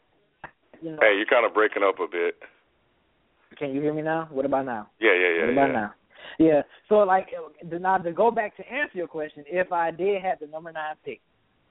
[0.81, 2.35] You know, hey, you're kind of breaking up a bit.
[3.57, 4.27] Can you hear me now?
[4.31, 4.89] What about now?
[4.99, 5.41] Yeah, yeah, yeah.
[5.41, 5.73] What about yeah.
[5.73, 5.93] now?
[6.39, 6.61] Yeah.
[6.89, 7.27] So like
[7.69, 10.95] now to go back to answer your question, if I did have the number nine
[11.05, 11.21] pick,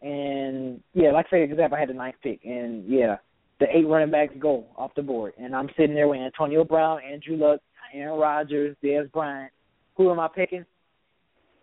[0.02, 3.16] and yeah, like say example, I had the ninth pick, and yeah,
[3.61, 7.01] the eight running backs go off the board, and I'm sitting there with Antonio Brown,
[7.03, 7.61] Andrew Luck,
[7.94, 9.53] Aaron Rodgers, Dez Bryant.
[9.96, 10.64] Who am I picking?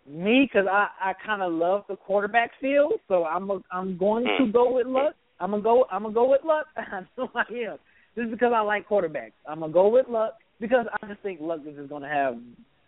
[0.07, 4.23] Me, because I I kind of love the quarterback field, so I'm a, I'm going
[4.23, 4.51] to hmm.
[4.51, 5.15] go with Luck.
[5.39, 5.85] I'm gonna go.
[5.91, 6.67] I'm gonna go with Luck.
[6.77, 7.77] I know I am.
[8.15, 9.33] This is because I like quarterbacks.
[9.47, 12.37] I'm gonna go with Luck because I just think Luck is just gonna have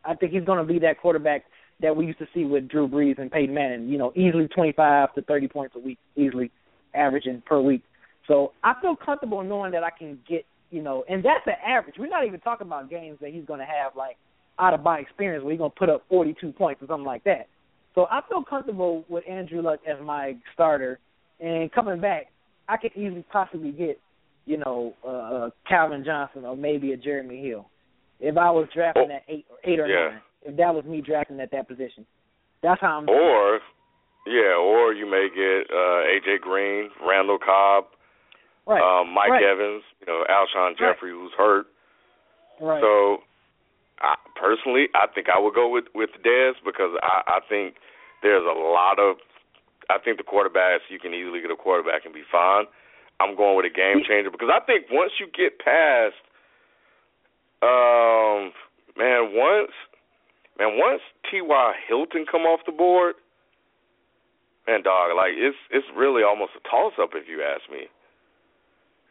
[0.06, 1.45] I think he's going to be that quarterback
[1.82, 3.89] that we used to see with Drew Brees and Peyton Manning.
[3.89, 6.52] You know, easily 25 to 30 points a week, easily
[6.93, 7.84] averaging per week.
[8.30, 11.96] So I feel comfortable knowing that I can get, you know, and that's the average.
[11.98, 14.18] We're not even talking about games that he's going to have like
[14.60, 17.24] out of body experience where he's going to put up 42 points or something like
[17.24, 17.48] that.
[17.96, 21.00] So I feel comfortable with Andrew Luck as my starter,
[21.39, 22.28] and coming back,
[22.68, 24.00] I could easily possibly get,
[24.46, 27.68] you know, uh, Calvin Johnson or maybe a Jeremy Hill
[28.20, 30.12] if I was drafting oh, at eight or eight or yeah.
[30.12, 30.22] nine.
[30.44, 32.06] If that was me drafting at that position,
[32.62, 33.10] that's how I'm.
[33.10, 33.60] Or,
[34.28, 37.86] yeah, or you may get uh, AJ Green, Randall Cobb,
[38.69, 38.82] right.
[38.82, 39.43] um, Mike right.
[39.43, 41.19] Evans, you know, Alshon Jeffery, right.
[41.19, 41.65] who's hurt.
[42.62, 42.82] Right.
[42.82, 43.25] So,
[43.99, 47.75] I, personally, I think I would go with with Dez because I, I think
[48.21, 49.17] there's a lot of.
[49.89, 52.65] I think the quarterbacks you can easily get a quarterback and be fine.
[53.19, 56.15] I'm going with a game changer because I think once you get past
[57.62, 58.55] um,
[58.95, 59.71] man, once,
[60.58, 61.73] man, once T.Y.
[61.88, 63.15] Hilton come off the board,
[64.67, 67.88] man, dog, like it's it's really almost a toss up if you ask me.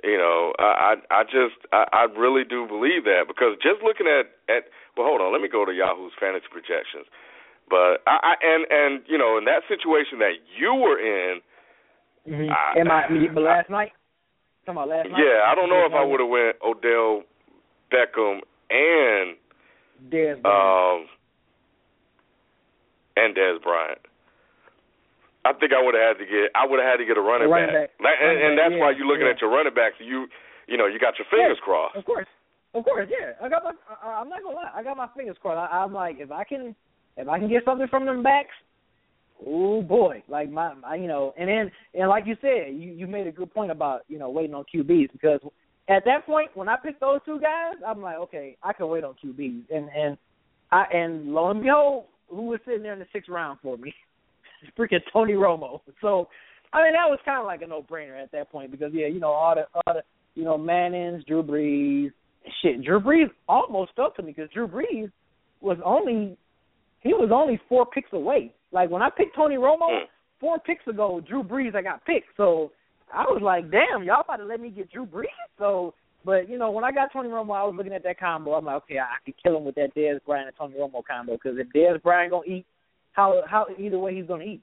[0.04, 4.06] You know, I I, I just I, I really do believe that because just looking
[4.06, 7.10] at at well, hold on, let me go to Yahoo's fantasy projections.
[7.68, 11.40] But I, I and and you know, in that situation that you were in,
[12.26, 12.50] mm-hmm.
[12.50, 13.92] I, Am I, but last night?
[14.66, 15.18] Come on, last night.
[15.18, 17.22] Yeah, I don't know if I would have went Odell
[17.90, 19.36] Beckham and
[20.12, 21.06] Dez um
[23.16, 23.98] and Dez Bryant.
[25.48, 27.24] I think I would have had to get I would have had to get a
[27.24, 27.96] running, a running back.
[27.96, 28.16] back.
[28.20, 29.32] and, and that's yeah, why you're looking yeah.
[29.32, 29.96] at your running backs.
[29.96, 30.28] You
[30.68, 31.96] you know you got your fingers yeah, crossed.
[31.96, 32.28] Of course,
[32.74, 33.32] Of course, yeah.
[33.40, 33.72] I got my.
[33.88, 34.70] I, I'm not gonna lie.
[34.74, 35.56] I got my fingers crossed.
[35.56, 36.76] I, I'm like, if I can,
[37.16, 38.54] if I can get something from them backs,
[39.44, 41.32] oh boy, like my, my, you know.
[41.38, 44.30] And then, and like you said, you you made a good point about you know
[44.30, 45.40] waiting on QBs because
[45.88, 49.04] at that point when I picked those two guys, I'm like, okay, I can wait
[49.04, 50.18] on QBs, and and
[50.70, 53.94] I and lo and behold, who was sitting there in the sixth round for me?
[54.78, 55.80] Freaking Tony Romo.
[56.00, 56.28] So,
[56.72, 59.06] I mean, that was kind of like a no brainer at that point because yeah,
[59.06, 60.02] you know all the all the
[60.34, 62.10] you know Mannings, Drew Brees,
[62.62, 65.10] shit, Drew Brees almost fell to me because Drew Brees
[65.60, 66.36] was only
[67.00, 68.52] he was only four picks away.
[68.72, 70.04] Like when I picked Tony Romo Mm.
[70.40, 72.28] four picks ago, Drew Brees I got picked.
[72.36, 72.72] So
[73.12, 75.24] I was like, damn, y'all about to let me get Drew Brees.
[75.58, 75.94] So,
[76.24, 78.52] but you know, when I got Tony Romo, I was looking at that combo.
[78.52, 81.02] I'm like, okay, I, I could kill him with that Dez Bryant and Tony Romo
[81.04, 82.66] combo because if Dez Bryant gonna eat,
[83.18, 84.62] how how either way he's gonna eat,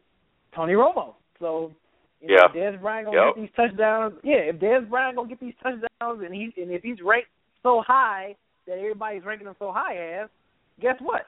[0.56, 1.16] Tony Romo.
[1.40, 1.72] So.
[2.22, 2.46] You know, Yeah.
[2.48, 3.36] if Dez Bryant gonna Yep.
[3.36, 4.14] get these touchdowns.
[4.24, 7.30] Yeah, if Dez Bryant gonna get these touchdowns, and he and if he's ranked
[7.62, 10.30] so high that everybody's ranking him so high as,
[10.80, 11.28] guess what?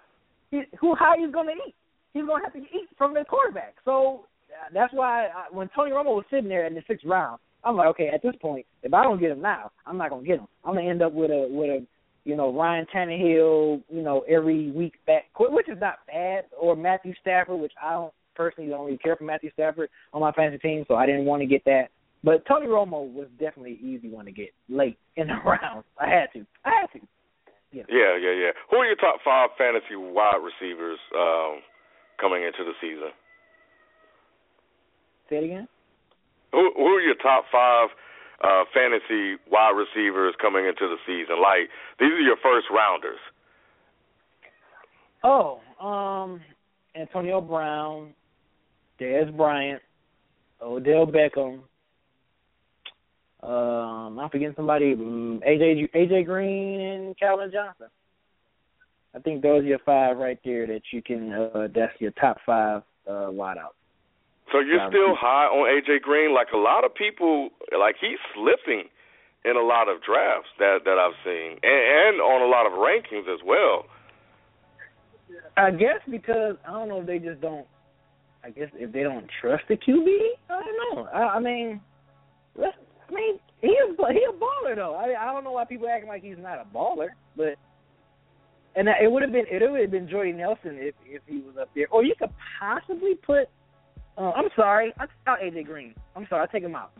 [0.50, 1.76] He, who how he's gonna eat?
[2.14, 3.76] He's gonna have to eat from the quarterback.
[3.84, 7.40] So uh, that's why I, when Tony Romo was sitting there in the sixth round,
[7.66, 10.26] I'm like, okay, at this point, if I don't get him now, I'm not gonna
[10.26, 10.48] get him.
[10.64, 11.86] I'm gonna end up with a with a
[12.28, 17.14] you know Ryan Tannehill, you know every week back, which is not bad, or Matthew
[17.22, 20.86] Stafford, which I don't personally don't really care for Matthew Stafford on my fantasy team,
[20.88, 21.86] so I didn't want to get that.
[22.24, 25.86] But Tony Romo was definitely an easy one to get late in the round.
[25.98, 26.46] I had to.
[26.66, 27.08] I had to.
[27.72, 28.52] Yeah, yeah, yeah.
[28.72, 31.60] Who are your top five fantasy wide receivers um,
[32.20, 33.12] coming into the season?
[35.30, 35.68] Say it again.
[36.52, 37.90] Who, who are your top five
[38.44, 41.42] uh, fantasy wide receivers coming into the season?
[41.42, 41.70] Like
[42.00, 43.20] these are your first rounders.
[45.24, 46.42] Oh, um,
[46.96, 48.14] Antonio Brown,
[49.00, 49.82] Dez Bryant,
[50.62, 51.62] Odell Beckham.
[53.44, 54.94] Um, I'm forgetting somebody.
[54.94, 57.88] Um, AJ AJ Green and Calvin Johnson.
[59.16, 61.32] I think those are your five right there that you can.
[61.34, 63.78] Uh, that's your top five uh, wideouts.
[64.52, 66.34] So you're Yeah, still high on AJ Green.
[66.34, 68.90] Like a lot of people, like he's slipping
[69.46, 72.74] in a lot of drafts that that I've seen, and, and on a lot of
[72.74, 73.86] rankings as well.
[75.58, 77.66] I guess because I don't know if they just don't.
[78.44, 80.08] I guess if they don't trust the QB,
[80.50, 81.10] I don't know.
[81.12, 81.82] I, I mean,
[82.58, 84.96] I mean, he is he a baller though.
[84.96, 87.56] I I don't know why people acting like he's not a baller, but
[88.76, 91.56] and it would have been it would have been Jordy Nelson if if he was
[91.60, 93.50] up there, or you could possibly put.
[94.18, 95.94] Uh, I'm sorry, I took out AJ Green.
[96.16, 96.92] I'm sorry, I take him out.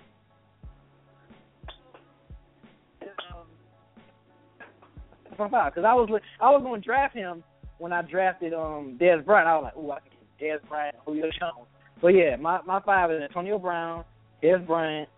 [5.32, 7.44] Because I was I was going to draft him
[7.78, 9.48] when I drafted um Dez Bryant.
[9.48, 11.68] I was like, oh, I can get Dez Bryant, Julio Jones.
[12.02, 14.04] But yeah, my my five is Antonio Brown,
[14.44, 15.10] Dez Bryant,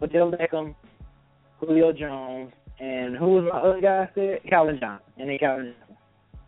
[0.00, 0.74] Odell Beckham,
[1.58, 4.02] Julio Jones, and who was my other guy?
[4.02, 5.96] I said Calvin Johnson, and then Calvin Johnson.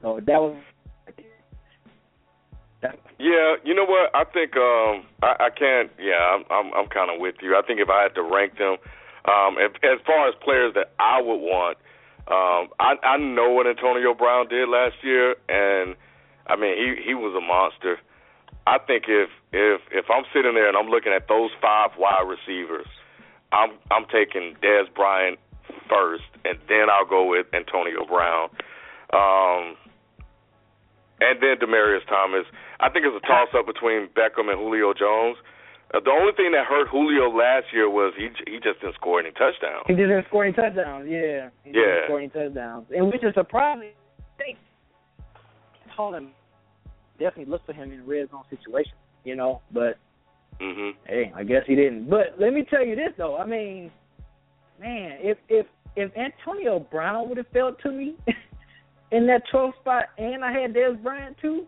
[0.02, 0.56] So that was.
[2.82, 4.14] Yeah, you know what?
[4.14, 5.90] I think um I, I can't.
[5.98, 7.56] Yeah, I'm I'm, I'm kind of with you.
[7.56, 8.76] I think if I had to rank them,
[9.24, 11.78] um, if, as far as players that I would want,
[12.28, 15.96] um, I I know what Antonio Brown did last year, and
[16.46, 17.98] I mean he he was a monster.
[18.66, 22.28] I think if if if I'm sitting there and I'm looking at those five wide
[22.28, 22.86] receivers,
[23.52, 25.38] I'm I'm taking Dez Bryant
[25.88, 28.50] first, and then I'll go with Antonio Brown.
[29.12, 29.76] Um,
[31.20, 32.44] and then Demaryius Thomas.
[32.80, 35.36] I think it's a toss up between Beckham and Julio Jones.
[35.94, 39.20] Uh, the only thing that hurt Julio last year was he he just didn't score
[39.20, 39.84] any touchdowns.
[39.86, 41.08] he didn't score any touchdowns.
[41.08, 41.72] Yeah, he Yeah.
[41.72, 43.92] didn't score any touchdowns, and which is surprising.
[44.38, 44.56] They
[45.96, 46.32] told him
[47.18, 49.62] definitely look for him in red zone situations, you know.
[49.70, 49.96] But
[50.60, 50.94] Mhm.
[51.06, 52.10] hey, I guess he didn't.
[52.10, 53.38] But let me tell you this though.
[53.38, 53.90] I mean,
[54.80, 58.16] man, if if if Antonio Brown would have fell to me
[59.12, 61.66] in that 12th spot, and I had Dez Bryant too,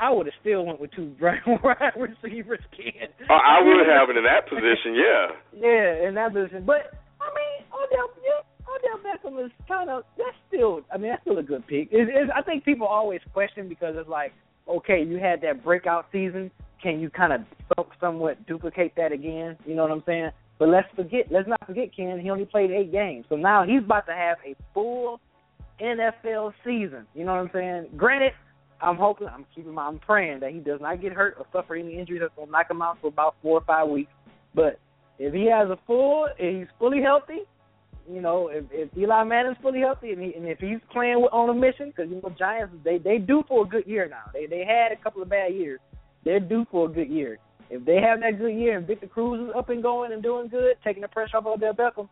[0.00, 2.60] I would have still went with two wide receivers.
[2.74, 3.12] Kid.
[3.28, 4.96] Oh, I would have it in that position.
[4.96, 5.26] Yeah.
[5.60, 6.64] Yeah, in that position.
[6.64, 10.80] But I mean, Odell, yeah, Odell Beckham is kind of that's still.
[10.92, 11.88] I mean, that's still a good pick.
[11.92, 14.32] It, it, I think people always question because it's like,
[14.66, 16.50] okay, you had that breakout season.
[16.82, 19.58] Can you kind of somewhat duplicate that again?
[19.66, 20.30] You know what I'm saying?
[20.58, 21.26] But let's forget.
[21.30, 22.18] Let's not forget, Ken.
[22.18, 25.20] He only played eight games, so now he's about to have a full
[25.80, 27.06] NFL season.
[27.14, 27.88] You know what I'm saying?
[27.96, 28.32] Granted,
[28.82, 31.74] I'm hoping, I'm keeping my, I'm praying that he does not get hurt or suffer
[31.74, 34.12] any injuries that's gonna knock him out for about four or five weeks.
[34.54, 34.78] But
[35.18, 37.40] if he has a full, if he's fully healthy,
[38.10, 41.32] you know, if, if Eli Manning's fully healthy and, he, and if he's playing with,
[41.32, 44.30] on a mission, because you know Giants, they they due for a good year now.
[44.32, 45.80] They they had a couple of bad years.
[46.24, 47.38] They're due for a good year.
[47.70, 50.48] If they have that good year and Victor Cruz is up and going and doing
[50.48, 52.08] good, taking the pressure off of Odell Beckham,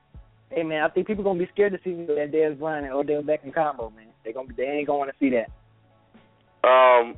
[0.50, 2.94] Hey man, I think people are gonna be scared to see that Dez Bryant and
[2.94, 4.06] Odell Beckham combo, man.
[4.24, 5.50] They gonna they ain't gonna want to see that.
[6.68, 7.16] Um.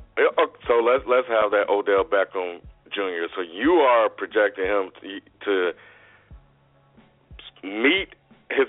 [0.67, 2.61] So let's let's have that Odell Beckham
[2.93, 3.27] Jr.
[3.35, 5.71] So you are projecting him to, to
[7.67, 8.09] meet
[8.49, 8.67] his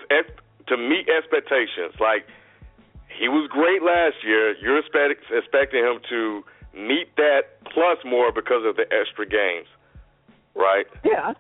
[0.69, 1.95] to meet expectations.
[2.01, 2.27] Like
[3.19, 4.57] he was great last year.
[4.59, 6.43] You're expect, expecting him to
[6.75, 9.67] meet that plus more because of the extra games,
[10.55, 10.87] right?
[11.05, 11.33] Yeah,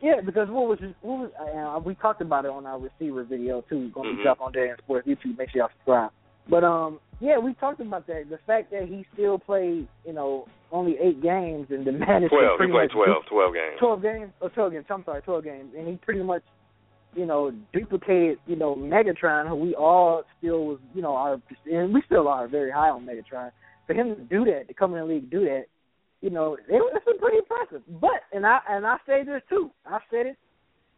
[0.00, 3.62] yeah, because what was what was uh, we talked about it on our receiver video
[3.68, 3.90] too.
[3.90, 4.22] Going to mm-hmm.
[4.22, 5.38] be up on Day Sports YouTube.
[5.38, 6.10] Make sure y'all subscribe.
[6.48, 8.24] But um, yeah, we talked about that.
[8.30, 12.60] The fact that he still played, you know, only eight games and the managed twelve.
[12.60, 13.76] he played 12, 12 games.
[13.78, 14.32] Twelve games.
[14.54, 14.84] twelve games.
[14.90, 16.42] I'm sorry, twelve games, and he pretty much,
[17.14, 21.92] you know, duplicated, you know, Megatron, who we all still was, you know, are and
[21.92, 23.50] we still are very high on Megatron.
[23.86, 25.64] For him to do that, to come in the league, do that,
[26.20, 27.82] you know, it, it's been pretty impressive.
[28.00, 29.70] But and I and I say this too.
[29.86, 30.36] I said it.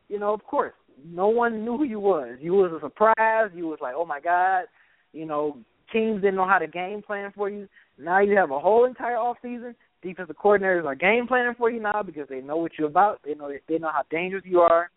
[0.08, 0.74] You know, of course,
[1.04, 2.36] no one knew who you was.
[2.40, 3.50] You was a surprise.
[3.54, 4.64] You was like, oh my god.
[5.12, 5.58] You know,
[5.92, 7.68] teams didn't know how to game plan for you.
[7.98, 9.74] Now you have a whole entire off season.
[10.02, 13.20] Defensive coordinators are game planning for you now because they know what you're about.
[13.24, 14.90] They know they know how dangerous you are.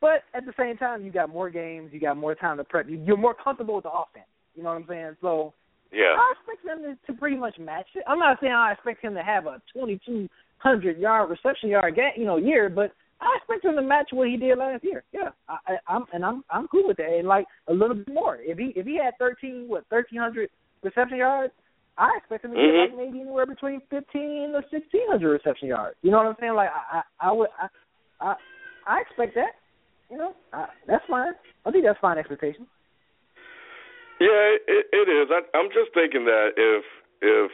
[0.00, 1.90] But at the same time, you got more games.
[1.92, 2.86] You got more time to prep.
[2.88, 4.26] You're more comfortable with the offense.
[4.54, 5.16] You know what I'm saying?
[5.22, 5.54] So
[5.92, 6.16] yeah.
[6.18, 8.02] I expect them to, to pretty much match it.
[8.06, 12.24] I'm not saying I expect him to have a 2,200 yard reception yard game, you
[12.24, 15.04] know, year, but I expect him to match what he did last year.
[15.12, 18.12] Yeah, I, I, I'm and I'm I'm cool with that, and like a little bit
[18.12, 18.38] more.
[18.40, 20.50] If he if he had 13 what 1,300
[20.82, 21.52] reception yards,
[21.96, 22.92] I expect him to mm-hmm.
[22.92, 25.96] get like maybe anywhere between 15 to 1,600 reception yards.
[26.02, 26.54] You know what I'm saying?
[26.54, 27.66] Like I I, I would I,
[28.20, 28.34] I
[28.86, 29.54] I expect that.
[30.10, 31.32] You know, I, that's fine.
[31.64, 32.66] I think that's fine expectation.
[34.20, 35.28] Yeah, it, it is.
[35.30, 36.84] I, I'm just thinking that if
[37.22, 37.50] if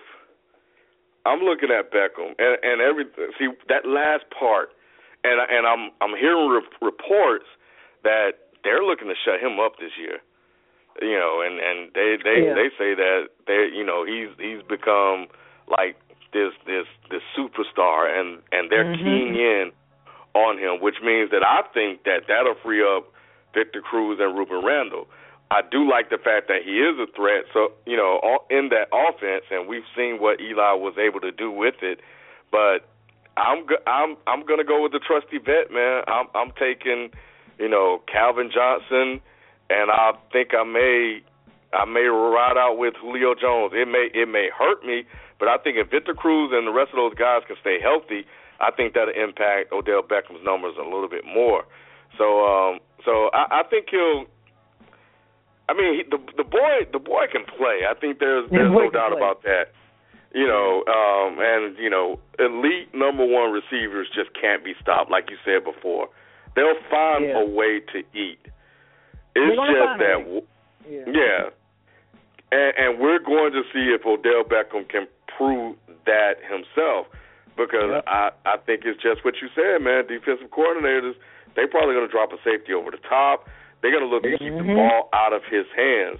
[1.26, 3.04] I'm looking at Beckham and and every
[3.38, 4.70] see that last part,
[5.28, 7.46] and and I'm I'm hearing re- reports
[8.04, 10.18] that they're looking to shut him up this year.
[11.00, 12.54] You know, and and they they yeah.
[12.54, 15.28] they say that they you know he's he's become
[15.68, 15.96] like
[16.32, 19.04] this this this superstar, and and they're mm-hmm.
[19.04, 19.70] keying in
[20.34, 23.12] on him, which means that I think that that'll free up
[23.54, 25.06] Victor Cruz and Rueben Randle.
[25.50, 27.44] I do like the fact that he is a threat.
[27.54, 31.50] So you know, in that offense, and we've seen what Eli was able to do
[31.50, 32.00] with it.
[32.50, 32.88] But
[33.38, 36.02] I'm I'm I'm gonna go with the trusty vet, man.
[36.06, 37.10] I'm I'm taking,
[37.58, 39.20] you know, Calvin Johnson,
[39.70, 41.22] and I think I may
[41.72, 43.72] I may ride out with Julio Jones.
[43.74, 45.04] It may it may hurt me,
[45.38, 48.26] but I think if Victor Cruz and the rest of those guys can stay healthy,
[48.60, 51.64] I think that'll impact Odell Beckham's numbers a little bit more.
[52.16, 54.26] So um so I, I think he'll
[55.68, 57.84] I mean, he, the the boy the boy can play.
[57.84, 59.20] I think there's there's no doubt play.
[59.20, 59.76] about that.
[60.34, 65.30] You know, um, and you know, elite number one receivers just can't be stopped, like
[65.30, 66.08] you said before.
[66.54, 67.42] They'll find yeah.
[67.42, 68.40] a way to eat.
[69.34, 70.42] It's just that,
[70.88, 71.04] yeah.
[71.06, 71.42] yeah.
[72.50, 77.06] And, and we're going to see if Odell Beckham can prove that himself,
[77.56, 78.04] because yep.
[78.06, 80.06] I I think it's just what you said, man.
[80.08, 81.14] Defensive coordinators,
[81.56, 83.48] they probably going to drop a safety over the top
[83.82, 84.66] they're going to look to keep mm-hmm.
[84.66, 86.18] the ball out of his hands.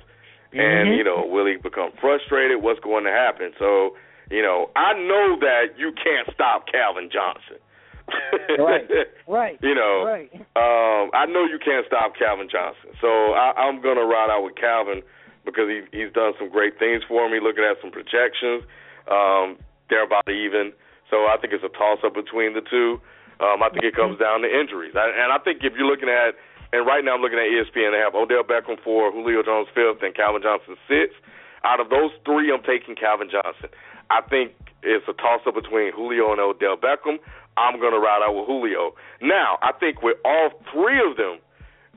[0.52, 0.60] Mm-hmm.
[0.60, 2.62] And, you know, will he become frustrated?
[2.62, 3.52] What's going to happen?
[3.58, 3.96] So,
[4.30, 7.60] you know, I know that you can't stop Calvin Johnson.
[8.58, 8.88] right,
[9.28, 9.58] right.
[9.62, 10.32] You know, right.
[10.56, 12.96] um, I know you can't stop Calvin Johnson.
[13.00, 15.02] So I, I'm going to ride out with Calvin
[15.44, 17.40] because he, he's done some great things for me.
[17.40, 18.64] Looking at some projections,
[19.12, 19.60] um,
[19.92, 20.72] they're about even.
[21.12, 23.00] So I think it's a toss up between the two.
[23.40, 26.10] Um, I think it comes down to injuries, I, and I think if you're looking
[26.10, 26.34] at
[26.72, 27.92] and right now I'm looking at ESPN.
[27.92, 31.16] They have Odell Beckham four, Julio Jones fifth, and Calvin Johnson sixth.
[31.64, 33.70] Out of those three, I'm taking Calvin Johnson.
[34.10, 34.52] I think
[34.82, 37.18] it's a toss up between Julio and Odell Beckham.
[37.58, 38.94] I'm going to ride out with Julio.
[39.20, 41.42] Now, I think with all three of them,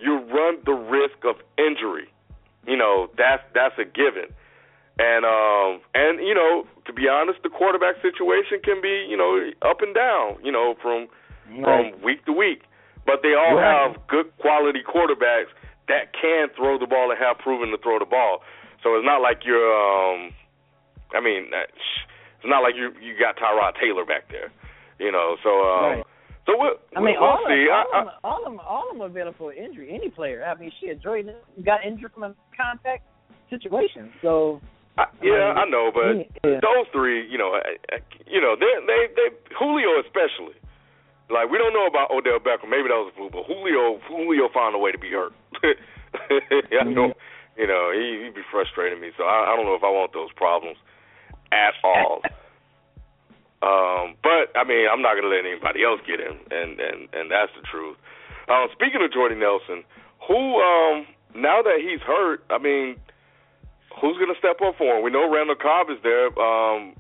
[0.01, 2.09] you run the risk of injury.
[2.65, 4.33] You know, that's that's a given.
[4.97, 9.37] And um and you know, to be honest, the quarterback situation can be, you know,
[9.61, 11.07] up and down, you know, from
[11.61, 11.93] right.
[11.93, 12.63] from week to week
[13.05, 13.93] but they all right.
[13.93, 15.51] have good quality quarterbacks
[15.87, 18.39] that can throw the ball and have proven to throw the ball.
[18.83, 20.31] So it's not like you're, um,
[21.13, 24.49] I mean, it's not like you you got Tyrod Taylor back there,
[24.97, 25.37] you know.
[25.43, 26.03] So, um, right.
[26.45, 27.67] so we'll, I mean, we'll all see.
[27.69, 29.93] Of, I, all, of them, all of them, all of them are available for injury.
[29.93, 30.43] Any player.
[30.43, 33.03] I mean, shit, Jordan got injured from a contact
[33.49, 34.11] situation.
[34.21, 34.61] So.
[34.97, 36.59] I, yeah, I, mean, know, but yeah.
[36.59, 37.55] those three, you know,
[38.27, 40.59] you know, they they they Julio especially
[41.33, 42.69] like we don't know about Odell Beckham.
[42.69, 45.33] Maybe that was a fluke, but Julio Julio found a way to be hurt.
[45.63, 47.13] I know,
[47.57, 49.11] you know, he he be frustrating me.
[49.17, 50.77] So I, I don't know if I want those problems
[51.51, 52.21] at all.
[53.63, 57.31] um, but I mean, I'm not gonna let anybody else get him, and and and
[57.31, 57.97] that's the truth.
[58.49, 59.83] Um, speaking of Jordy Nelson,
[60.27, 62.99] who um now that he's hurt, I mean,
[63.99, 65.03] who's going to step up for him?
[65.03, 66.27] We know Randall Cobb is there.
[66.39, 66.95] Um,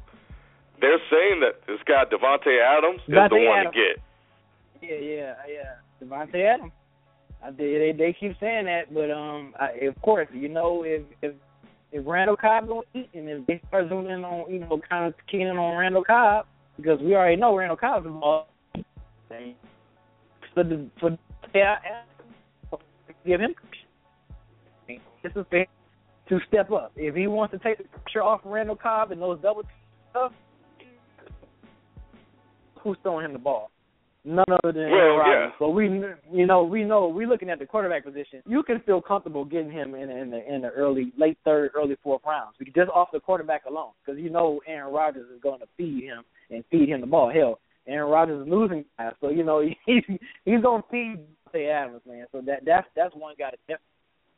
[0.79, 3.75] they're saying that this guy Davante Adams is the one Adams.
[3.75, 3.95] to get.
[4.81, 6.05] Yeah, yeah, yeah.
[6.07, 6.71] Davante Adams.
[7.43, 11.33] I, they, they keep saying that, but um, I, of course, you know, if if
[11.91, 15.05] if Randall Cobb gonna eat, and if they start zooming in on, you know, kind
[15.05, 16.45] of keying on Randall Cobb,
[16.77, 18.49] because we already know Randall Cobb's involved.
[20.53, 21.17] For the for
[21.55, 21.77] yeah,
[23.25, 23.55] give him
[25.23, 25.45] this is
[26.29, 26.91] to step up.
[26.95, 29.63] If he wants to take the pressure off Randall Cobb and those double
[30.09, 30.31] stuff,
[32.79, 33.69] who's throwing him the ball?
[34.23, 35.51] None other than Well, Aaron Rodgers.
[35.51, 35.55] yeah.
[35.59, 35.85] But we,
[36.31, 38.43] you know, we know we're looking at the quarterback position.
[38.45, 41.95] You can feel comfortable getting him in in the in the early, late third, early
[42.03, 42.55] fourth rounds.
[42.59, 46.03] We just off the quarterback alone, because you know Aaron Rodgers is going to feed
[46.03, 47.31] him and feed him the ball.
[47.33, 50.03] Hell, Aaron Rodgers is losing guys, so you know he's
[50.45, 51.19] he's going to feed
[51.51, 52.27] Say Adams, man.
[52.31, 53.75] So that that's that's one guy to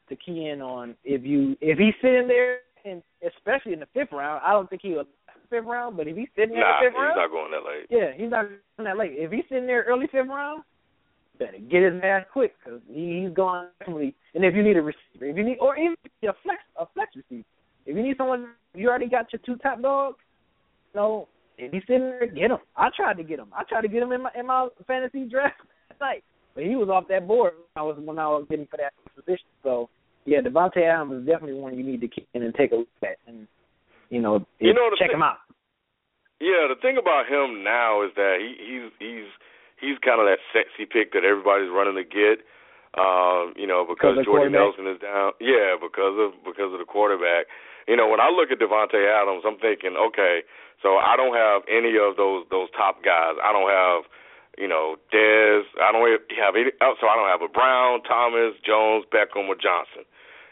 [0.10, 0.96] to key in on.
[1.04, 4.82] If you if he's sitting there, and especially in the fifth round, I don't think
[4.82, 5.06] he was
[5.50, 7.32] fifth round, but if he's sitting there Nah, in the he's fifth round, he's not
[7.32, 7.86] going that late.
[7.90, 8.46] yeah, he's not
[8.78, 9.12] going that late.
[9.16, 10.64] If he's sitting there early fifth round,
[11.40, 14.14] better get his ass quick because he, he's going definitely.
[14.36, 17.12] And if you need a receiver, if you need, or even a flex, a flex
[17.16, 17.46] receiver,
[17.86, 20.18] if you need someone, you already got your two top dogs.
[20.94, 21.28] You know,
[21.58, 22.58] if he's sitting there, get him.
[22.78, 23.48] I tried to get him.
[23.56, 26.24] I tried to get him in my in my fantasy draft last night,
[26.56, 27.54] but he was off that board.
[27.74, 29.46] When I was when I was getting for that position.
[29.64, 29.90] So
[30.26, 32.88] yeah, Davante Adams is definitely one you need to keep in and take a look
[33.04, 33.48] at, and
[34.14, 35.38] you know, You know check thing- him out.
[36.40, 39.30] Yeah, the thing about him now is that he, he's he's
[39.80, 42.44] he's kind of that sexy pick that everybody's running to get.
[42.94, 44.52] Um, you know, because Because Jordy?
[44.54, 45.34] Nelson is down.
[45.42, 47.48] Yeah, because of because of the quarterback.
[47.88, 50.44] You know, when I look at Davante Adams, I'm thinking, okay,
[50.84, 53.34] so I don't have any of those those top guys.
[53.42, 54.04] I don't have,
[54.60, 55.64] you know, Dez.
[55.82, 56.06] I don't
[56.38, 56.76] have any.
[56.84, 60.04] oh, So I don't have a Brown, Thomas, Jones, Beckham, or Johnson.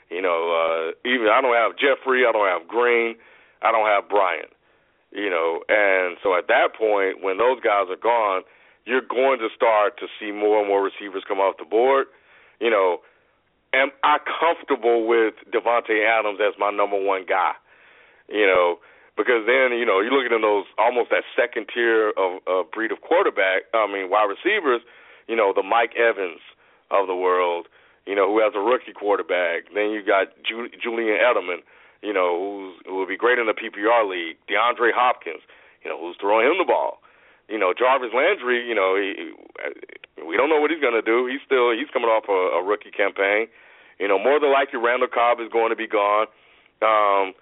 [0.09, 2.23] You know, uh, even I don't have Jeffery.
[2.25, 3.15] I don't have Green.
[3.61, 4.51] I don't have Bryant
[5.11, 5.59] you know.
[5.67, 8.43] And so at that point when those guys are gone
[8.85, 12.07] you're going to start to see more and more receivers come off the board
[12.59, 12.99] you know.
[13.73, 17.53] Am i comfortable with davante adams as my number one guy
[18.27, 18.79] you know?
[19.15, 22.91] Because then you know you're looking at those almost that second tier of, of breed
[22.91, 24.81] of quarterback i mean wide receivers
[25.27, 26.39] you know the mike evans
[26.91, 27.67] of the world
[28.05, 29.71] you know who has a rookie quarterback.
[29.73, 31.61] Then you got Ju- julian edelman
[32.01, 34.37] you know, who's who will be great in the PPR league.
[34.49, 35.41] DeAndre Hopkins,
[35.83, 37.01] you know, who's throwing him the ball.
[37.47, 39.35] You know, Jarvis Landry, you know, he,
[40.25, 41.27] we don't know what he's going to do.
[41.27, 43.47] He's still he's coming off a, a rookie campaign.
[43.99, 46.25] You know, more than likely Randall Cobb is going to be gone.
[46.81, 47.33] Um,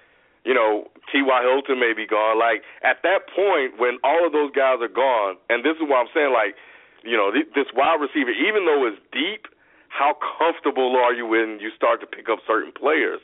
[0.43, 1.39] you know, T.Y.
[1.43, 2.39] Hilton may be gone.
[2.39, 6.03] Like at that point when all of those guys are gone, and this is what
[6.03, 6.55] I'm saying, like,
[7.03, 9.47] you know, th- this wide receiver, even though it's deep,
[9.88, 13.20] how comfortable are you when you start to pick up certain players?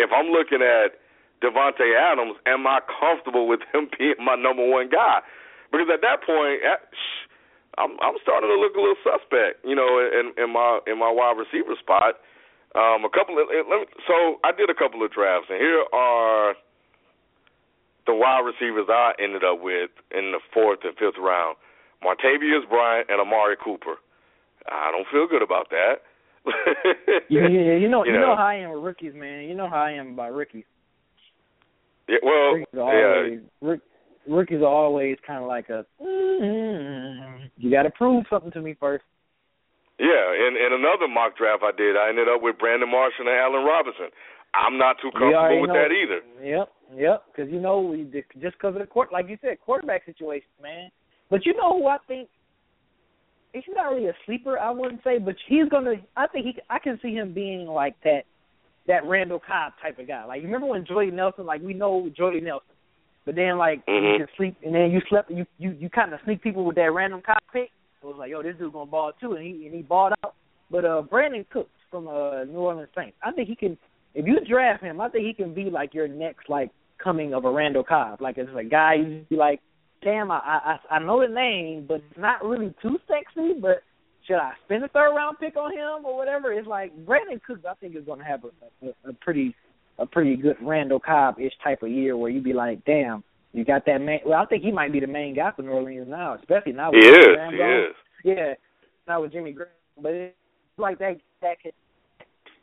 [0.00, 0.96] If I'm looking at
[1.44, 5.20] Davante Adams, am I comfortable with him being my number one guy?
[5.72, 7.30] Because at that point, at, shh,
[7.78, 11.10] I'm I'm starting to look a little suspect, you know, in in my in my
[11.10, 12.18] wide receiver spot.
[12.74, 15.84] Um, a couple of let me, so I did a couple of drafts, and here
[15.92, 16.54] are
[18.06, 21.56] the wide receivers I ended up with in the fourth and fifth round:
[22.02, 23.96] Martavis Bryant and Amari Cooper.
[24.68, 26.02] I don't feel good about that.
[27.28, 27.76] Yeah, yeah, yeah.
[27.76, 28.28] You know, you, You know.
[28.28, 28.36] know.
[28.36, 29.44] how I am with rookies, man.
[29.44, 30.64] You know how I am about rookies.
[32.08, 33.80] Yeah, well, Rookies are yeah, always
[34.26, 35.86] rookies are always kind of like a.
[36.02, 39.04] mm You got to prove something to me first.
[39.98, 43.36] Yeah, in in another mock draft I did, I ended up with Brandon Marshall and
[43.36, 44.08] Allen Robinson.
[44.54, 45.74] I'm not too comfortable with know.
[45.74, 46.20] that either.
[46.42, 47.24] Yep, yep.
[47.30, 48.04] Because you know, we
[48.40, 50.90] just because of the court, like you said, quarterback situation, man.
[51.28, 52.28] But you know who I think
[53.52, 55.94] he's not really a sleeper, I wouldn't say, but he's gonna.
[56.16, 56.54] I think he.
[56.68, 58.22] I can see him being like that,
[58.86, 60.24] that Randall Cobb type of guy.
[60.24, 62.74] Like you remember when Jordy Nelson, like we know Jordy Nelson,
[63.24, 64.12] but then like Mhm.
[64.12, 66.76] you can sleep, and then you slept, you you you kind of sneak people with
[66.76, 67.70] that Randall Cobb pick.
[68.02, 70.34] It was like, yo, this dude's gonna ball too, and he and he balled out.
[70.70, 73.76] But uh, Brandin Cooks from uh New Orleans Saints, I think he can.
[74.14, 77.44] If you draft him, I think he can be like your next like coming of
[77.44, 78.20] a Randall Cobb.
[78.20, 79.60] Like it's a guy you be like,
[80.02, 80.38] damn, I
[80.90, 83.54] I I know the name, but it's not really too sexy.
[83.60, 83.82] But
[84.26, 86.52] should I spend a third round pick on him or whatever?
[86.52, 87.64] It's like Brandin Cooks.
[87.68, 89.54] I think is going to have a, a, a pretty
[89.98, 93.22] a pretty good Randall Cobb ish type of year where you'd be like, damn,
[93.52, 94.20] you got that man.
[94.24, 96.90] Well, I think he might be the main guy for New Orleans now, especially now.
[96.92, 97.78] He with is, Jimmy Graham he gone.
[97.78, 97.94] is.
[98.24, 98.54] Yeah,
[99.08, 99.70] not with Jimmy Graham,
[100.00, 100.34] but it's
[100.78, 101.16] like that.
[101.42, 101.72] That could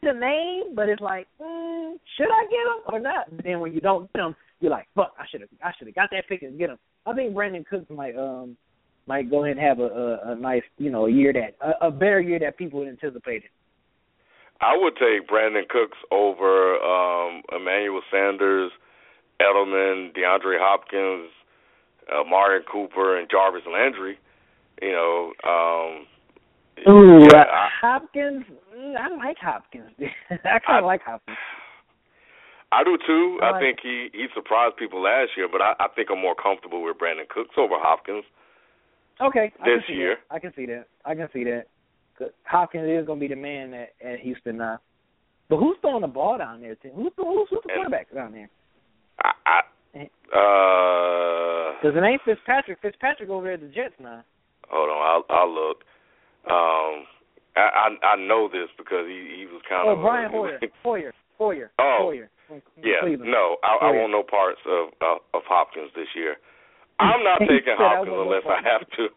[0.04, 3.36] the name, but it's like, mm, should I get him or not?
[3.36, 5.88] But then when you don't get him, you're like, fuck, I should have, I should
[5.88, 6.78] have got that pick and get him.
[7.08, 8.58] I think Brandin Cooks might, um,
[9.08, 11.88] might go ahead and have a, a, a nice, you know, a year that a,
[11.88, 13.50] a better year that people anticipated.
[14.60, 18.72] I would take Brandin Cooks over um Emmanuel Sanders,
[19.40, 21.30] Edelman, DeAndre Hopkins,
[22.12, 24.18] uh, Marion Cooper, and Jarvis Landry.
[24.82, 26.06] You know, um
[26.88, 28.44] Ooh, yeah, uh, I- Hopkins.
[28.76, 29.92] mm, I like Hopkins.
[30.30, 31.38] I kind of like Hopkins.
[32.72, 33.40] I do too.
[33.42, 36.20] I I, like think he he surprised people last year, but I, I think I'm
[36.22, 38.26] more comfortable with Brandin Cooks over Hopkins.
[39.22, 40.18] Okay, I This year.
[40.30, 40.36] That.
[40.36, 40.86] I can see that.
[41.06, 41.66] I can see that.
[42.46, 44.80] Hopkins is going to be the man at, at Houston now.
[45.50, 46.76] But who's throwing the ball down there?
[46.76, 46.92] Tim?
[46.92, 48.50] Who's who's, who's the And- quarterback down there?
[49.24, 49.60] I, I
[50.36, 52.80] uh Because it ain't Fitzpatrick.
[52.82, 54.24] Fitzpatrick over there at the Jets now.
[54.70, 55.84] hold on, I'll I'll look.
[56.50, 57.06] Um
[57.56, 60.60] I I, I know this because he he was kind Oh, of Brian Hoyer.
[60.84, 61.14] Hoyer.
[61.38, 61.72] Hoyer.
[61.80, 61.98] Oh.
[62.02, 62.30] Hoyer.
[62.84, 63.32] Yeah, Cleveland.
[63.32, 66.36] no, I, I want no parts of of, of Hopkins this year.
[67.00, 69.08] I'm not taking I Hopkins no unless I have to.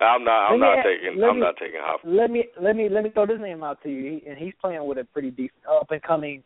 [0.00, 0.52] I'm not.
[0.54, 1.22] I'm Let not ask- taking.
[1.24, 2.14] I'm me- not taking Hopkins.
[2.16, 4.54] Let me let me let me throw this name out to you, he, and he's
[4.60, 6.42] playing with a pretty decent up and coming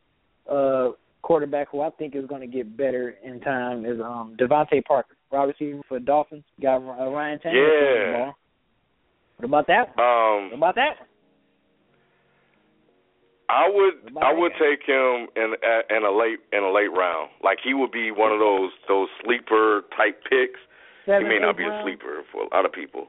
[0.51, 0.91] uh
[1.23, 5.17] quarterback who I think is going to get better in time is um DeVante Parker,
[5.31, 6.45] wide receiver for the Dolphins.
[6.61, 8.33] Got uh, Ryan Tannehill Yeah.
[9.37, 9.97] What about that?
[9.97, 10.07] one?
[10.07, 10.95] Um, What about that?
[10.99, 11.09] one?
[13.53, 15.53] I would I would take him in
[15.93, 17.29] in a late in a late round.
[17.45, 20.57] Like he would be one of those those sleeper type picks.
[21.05, 23.09] Seven, he may not be a sleeper for a lot of people.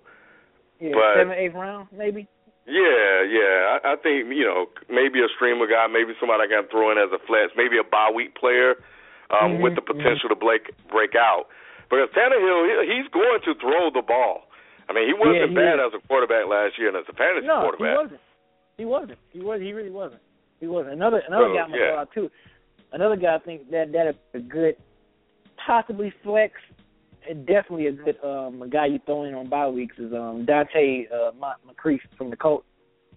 [0.84, 2.28] Yeah, but- seven, eighth round, maybe.
[2.66, 3.76] Yeah, yeah.
[3.84, 6.98] I, I think you know maybe a streamer guy, maybe somebody I can throw in
[6.98, 8.76] as a flex, maybe a bye week player
[9.32, 11.48] um, Mhm, with the potential to break break out.
[11.92, 14.48] Because Tannehill, he, he's going to throw the ball.
[14.90, 15.92] I mean, he wasn't he bad is.
[15.92, 17.80] as a quarterback last year and as a fantasy quarterback.
[17.80, 18.22] No, he wasn't.
[18.80, 19.20] He wasn't.
[19.32, 19.60] He was.
[19.62, 20.22] He really wasn't.
[20.64, 20.94] He wasn't.
[20.94, 21.76] Another another So, guy yeah.
[21.76, 22.32] throw out too.
[22.94, 24.78] Another guy I think that that a good,
[25.68, 26.54] possibly flex,
[27.30, 30.46] and definitely a good um a guy you throw in on bye weeks is um
[30.48, 32.66] Donte uh, Moncrief from the Colts.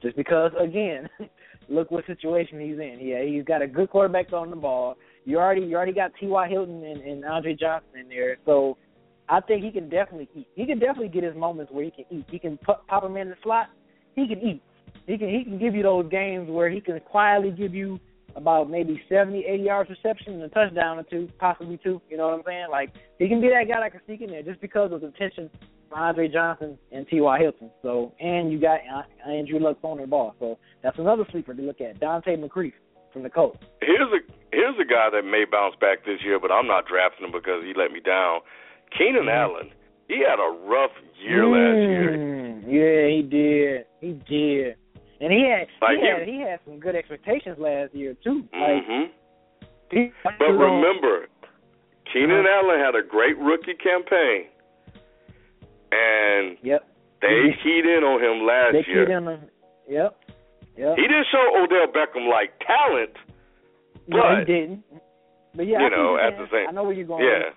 [0.02, 1.08] Just because again,
[1.68, 2.98] look what situation he's in.
[3.00, 4.96] Yeah, he's got a good quarterback throwing the ball.
[5.24, 6.26] You already you already got T.
[6.26, 6.48] Y.
[6.48, 8.76] Hilton and, and Andre Johnson in there, so
[9.28, 10.48] I think he can definitely eat.
[10.56, 12.26] He can definitely get his moments where he can eat.
[12.28, 13.68] He can put, pop him in the slot.
[14.16, 14.62] He can eat.
[15.06, 18.00] He can he can give you those games where he can quietly give you
[18.34, 22.02] about maybe 70, 80 yards reception and a touchdown or two, possibly two.
[22.10, 22.66] You know what I'm saying?
[22.70, 25.10] Like he can be that guy that can sneak in there just because of the
[25.18, 25.48] tension
[25.88, 27.38] for Andre Johnson and T.Y.
[27.38, 27.70] Hilton.
[27.82, 30.34] So and you got uh, Andrew Luck throwing the ball.
[30.38, 32.00] So that's another sleeper to look at.
[32.00, 32.74] Donte Moncrief
[33.12, 33.58] from the Colts.
[33.80, 34.18] Here's a
[34.52, 37.64] here's a guy that may bounce back this year, but I'm not drafting him because
[37.64, 38.40] he let me down.
[38.96, 39.34] Keenan Mhm.
[39.34, 39.70] Allen,
[40.08, 42.55] he had a rough year last year.
[42.66, 43.84] Yeah, he did.
[44.00, 44.76] He did.
[45.20, 48.44] And he had Like, he had he had some good expectations last year too.
[48.52, 49.04] Like hmm
[49.90, 51.28] he, But remember,
[52.12, 52.66] Keenan Uh-huh.
[52.68, 54.46] Allen had a great rookie campaign,
[55.92, 56.82] and Yep.
[57.22, 59.06] they keyed in on him last They year.
[59.06, 59.48] keyed in on
[59.88, 60.24] Yep.
[60.76, 60.96] Yep.
[60.96, 63.16] He didn't show Odell Beckham like talent,
[64.08, 64.84] no, but he didn't.
[65.54, 67.24] But yeah, you I know, at the same- I know where you're going.
[67.24, 67.50] yeah.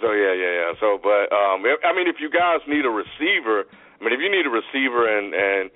[0.00, 0.72] So yeah, yeah, yeah.
[0.80, 3.64] So, but um, if- I mean, if you guys need a receiver,
[4.00, 5.70] I mean, if you need a receiver and and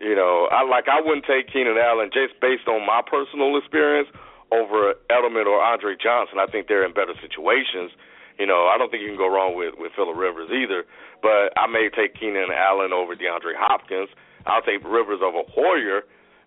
[0.00, 4.08] you know, I like I wouldn't take Keenan Allen just based on my personal experience
[4.50, 6.38] over Edelman or Andre Johnson.
[6.38, 7.90] I think they're in better situations.
[8.38, 10.84] You know, I don't think you can go wrong with with Philip Rivers either.
[11.22, 14.10] But I may take Keenan Allen over DeAndre Hopkins.
[14.46, 16.02] I'll take Rivers over Hoyer.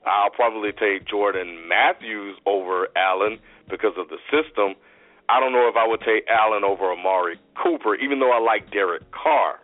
[0.06, 3.39] I'll probably take Jordan Matthews over Allen
[3.70, 4.76] because of the system.
[5.30, 8.70] I don't know if I would take Allen over Amari Cooper, even though I like
[8.70, 9.60] Derek Carr,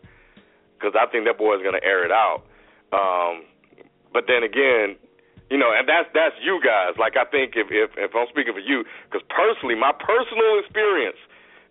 [0.81, 2.41] because I think that boy is going to air it out.
[2.89, 3.45] Um,
[4.11, 4.97] but then again,
[5.53, 6.97] you know, and that's that's you guys.
[6.97, 11.21] Like I think if if, if I'm speaking for you, because personally, my personal experience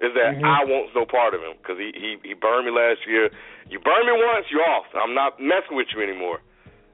[0.00, 0.46] is that Mhm.
[0.46, 3.28] I want no part of him because he, he he burned me last year.
[3.68, 4.86] You burn me once, you're off.
[4.94, 6.40] I'm not messing with you anymore.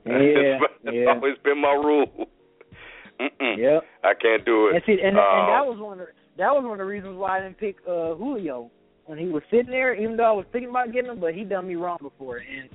[0.06, 1.10] Yeah, that's yeah.
[1.10, 2.06] always been my rule.
[3.20, 3.58] Mm-mm.
[3.58, 3.82] Yep.
[4.04, 4.76] I can't do it.
[4.76, 6.84] And see, and, Uh, and that was one of the, that was one of the
[6.84, 8.70] reasons why I didn't pick uh Julio
[9.06, 9.94] when he was sitting there.
[9.94, 12.68] Even though I was thinking about getting him, but he done me wrong before, and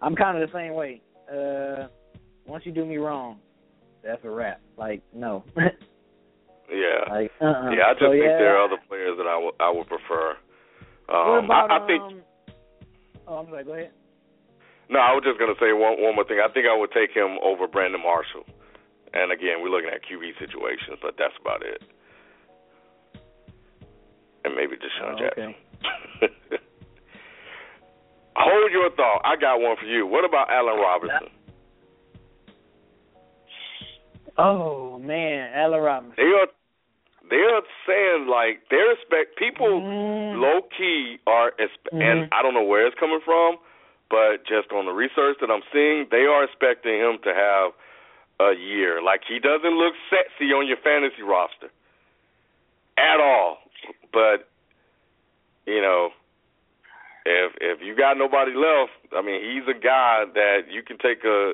[0.00, 1.00] I'm kind of the same way.
[1.30, 1.88] Uh,
[2.46, 3.38] once you do me wrong,
[4.02, 4.60] that's a wrap.
[4.76, 7.06] Like no, yeah.
[7.08, 7.70] like uh-uh.
[7.70, 8.38] Yeah, I just so, think yeah.
[8.38, 10.36] there are other players that I would I would prefer.
[11.08, 12.22] Um, about I, I think um?
[13.28, 13.64] Oh, I'm sorry.
[13.64, 13.92] Go ahead.
[14.90, 16.40] no, I was just gonna say one one more thing.
[16.42, 18.44] I think I would take him over Brandon Marshall.
[19.14, 21.84] And again, we're looking at QB situations, but that's about it.
[24.44, 25.54] And maybe DeSean Oh, Jackson.
[28.36, 29.20] Hold your thought.
[29.24, 30.06] I got one for you.
[30.06, 31.28] What about Allen Robinson?
[34.38, 36.14] Oh man, Allen Robinson.
[36.16, 36.46] They are
[37.28, 40.40] they are saying like they're expect people Mm.
[40.40, 42.28] low key are expe- and.
[42.32, 43.56] I don't know where it's coming from,
[44.10, 47.72] but just on the research that I'm seeing, they are expecting him to have
[48.40, 49.02] a year.
[49.02, 51.68] Like he doesn't look sexy on your fantasy roster
[52.96, 53.58] at all.
[54.12, 54.48] But
[55.66, 56.10] you know,
[57.24, 61.24] if if you got nobody left, I mean, he's a guy that you can take
[61.24, 61.52] a.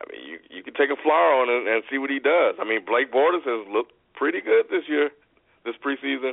[0.00, 2.54] I mean, you you can take a flyer on and, and see what he does.
[2.60, 5.10] I mean, Blake Bortles has looked pretty good this year,
[5.64, 6.32] this preseason.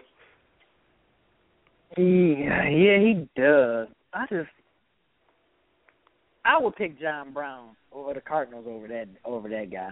[1.98, 3.88] Yeah, yeah, he does.
[4.14, 4.50] I just,
[6.44, 9.92] I would pick John Brown over the Cardinals over that over that guy.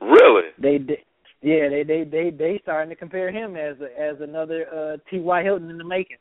[0.00, 0.50] Really?
[0.58, 0.98] They did.
[1.42, 5.20] Yeah, they they they they starting to compare him as a, as another uh T.
[5.20, 5.42] Y.
[5.42, 6.18] Hilton in the making.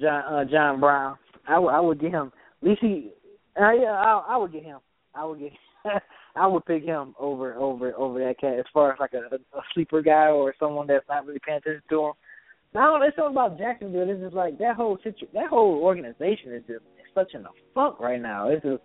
[0.00, 1.16] John uh, John Brown.
[1.48, 2.32] I would get him.
[2.62, 3.12] At least he.
[3.58, 4.78] Uh, yeah, I I would get him.
[5.14, 5.52] I would get.
[6.36, 9.60] I would pick him over over over that cat as far as like a, a
[9.72, 12.12] sleeper guy or someone that's not really paying attention to him.
[12.74, 14.10] Now it's something about Jacksonville.
[14.10, 17.50] It's just like that whole situ- that whole organization is just it's such in a
[17.74, 18.48] funk right now.
[18.48, 18.82] It's just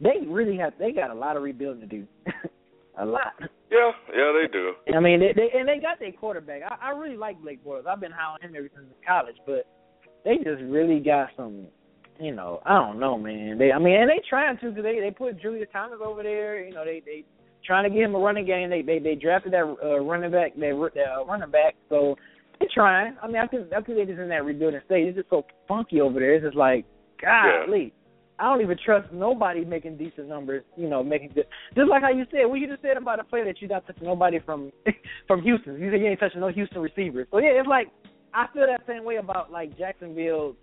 [0.00, 2.06] they really have they got a lot of rebuilding to do.
[2.98, 3.34] a lot.
[3.70, 4.72] Yeah, yeah, they do.
[4.96, 6.62] I mean, they, they and they got their quarterback.
[6.62, 7.86] I, I really like Blake Bortles.
[7.86, 9.66] I've been high on him ever since college, but
[10.24, 11.66] they just really got some.
[12.18, 13.58] You know, I don't know, man.
[13.58, 16.64] They, I mean, and they trying to because they they put Julius Thomas over there.
[16.64, 17.24] You know, they they
[17.66, 18.70] trying to get him a running game.
[18.70, 21.74] They they they drafted that uh, running back, They that uh, running back.
[21.90, 22.16] So
[22.58, 23.16] they trying.
[23.22, 25.08] I mean, I think I think they just in that rebuilding stage.
[25.08, 26.34] It's just so funky over there.
[26.34, 26.86] It's just like,
[27.20, 27.92] golly.
[27.92, 28.05] Yeah.
[28.38, 30.62] I don't even trust nobody making decent numbers.
[30.76, 31.46] You know, making good.
[31.74, 33.86] Just like how you said, what you just said about a player that you not
[33.86, 34.72] touching nobody from
[35.26, 35.80] from Houston.
[35.80, 37.26] You said you ain't touching no Houston receivers.
[37.30, 37.88] So yeah, it's like
[38.34, 40.56] I feel that same way about like Jacksonville.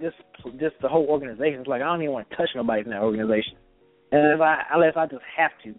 [0.00, 0.16] Just
[0.60, 1.60] just the whole organization.
[1.60, 3.58] It's like I don't even want to touch nobody in that organization,
[4.12, 5.74] and I unless I just have to.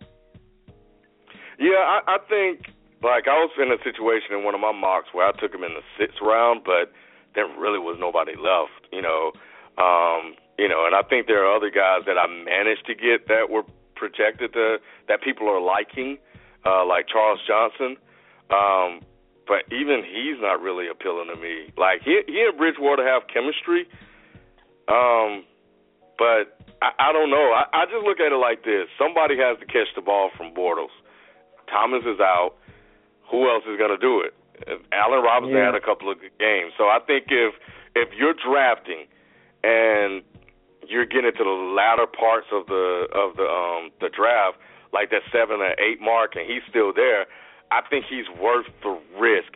[1.57, 5.07] Yeah, I, I think like I was in a situation in one of my mocks
[5.13, 6.91] where I took him in the sixth round, but
[7.35, 8.91] there really was nobody left.
[8.91, 9.31] You know,
[9.79, 13.31] um, you know, and I think there are other guys that I managed to get
[13.31, 13.63] that were
[13.95, 16.19] projected to that people are liking,
[16.67, 17.95] uh, like Charles Johnson.
[18.51, 18.99] Um,
[19.47, 21.71] but even he's not really appealing to me.
[21.79, 23.87] Like he he and Bridgewater have chemistry.
[24.91, 25.47] Um,
[26.19, 27.55] but I, I don't know.
[27.55, 30.53] I, I just look at it like this: somebody has to catch the ball from
[30.53, 30.93] Bortles.
[31.71, 32.59] Thomas is out.
[33.31, 34.35] Who else is going to do it?
[34.91, 35.71] Allen Robinson yeah.
[35.71, 37.55] had a couple of good games, so I think if
[37.95, 39.07] if you're drafting
[39.63, 40.23] and
[40.89, 44.57] you're getting to the latter parts of the of the um the draft,
[44.91, 47.25] like that seven or eight mark, and he's still there.
[47.71, 49.53] I think he's worth the risk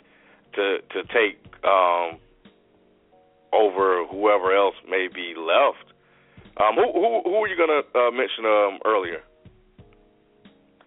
[0.53, 2.21] to to take um
[3.51, 5.91] over whoever else may be left.
[6.57, 9.21] Um, who who, who were you gonna uh, mention um earlier?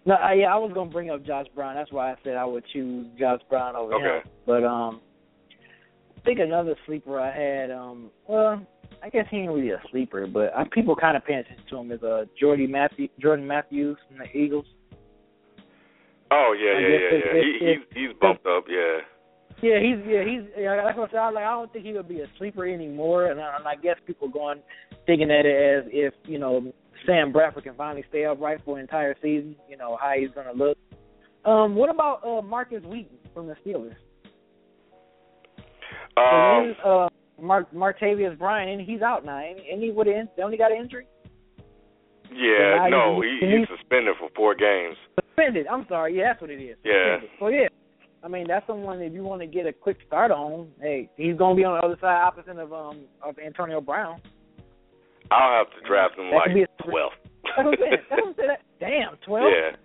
[0.06, 1.74] No, uh, yeah, I was gonna bring up Josh Brown.
[1.74, 4.04] That's why I said I would choose Josh Brown over okay.
[4.04, 4.32] him.
[4.46, 5.00] But um,
[6.16, 7.72] I think another sleeper I had.
[7.72, 8.64] Um, well,
[9.06, 11.76] I guess he ain't really a sleeper, but I, people kind of paying attention to
[11.76, 14.66] him is uh Jordy Matthew Jordan Matthews from the Eagles.
[16.32, 17.40] Oh yeah, yeah, yeah, yeah.
[17.40, 18.98] He, he's he's bumped up, yeah.
[19.62, 21.44] Yeah, he's yeah he's yeah, what I was like.
[21.44, 24.28] I don't think he would be a sleeper anymore, and I, and I guess people
[24.28, 24.58] going
[25.06, 26.72] thinking at it as if you know
[27.06, 29.54] Sam Bradford can finally stay upright for an entire season.
[29.70, 30.76] You know how he's going to look.
[31.44, 33.94] Um, what about uh Markus Wheaton from the Steelers?
[36.16, 37.08] Um, uh,
[37.40, 39.38] Mark Martavis Bryant, he's out now.
[39.38, 41.06] And he would have only got an injury.
[42.32, 44.96] Yeah, no, he, he's suspended for four games.
[45.14, 45.66] Suspended.
[45.68, 46.18] I'm sorry.
[46.18, 46.76] Yeah, that's what it is.
[46.84, 47.20] Yeah.
[47.20, 47.30] Suspended.
[47.38, 47.68] So yeah,
[48.24, 50.68] I mean that's someone if you want to get a quick start on.
[50.80, 54.20] Hey, he's gonna be on the other side, opposite of um of Antonio Brown.
[55.30, 57.12] I'll have to draft him that like twelve.
[57.44, 58.02] That's what I'm saying.
[58.10, 58.62] That's what I'm saying.
[58.80, 59.52] Damn, twelve.
[59.54, 59.76] Yeah.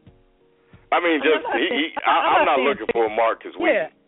[0.91, 1.67] I mean, just I'm he.
[1.69, 3.75] he I, I'm not looking for Markus Wheaton.
[3.75, 4.00] Yeah.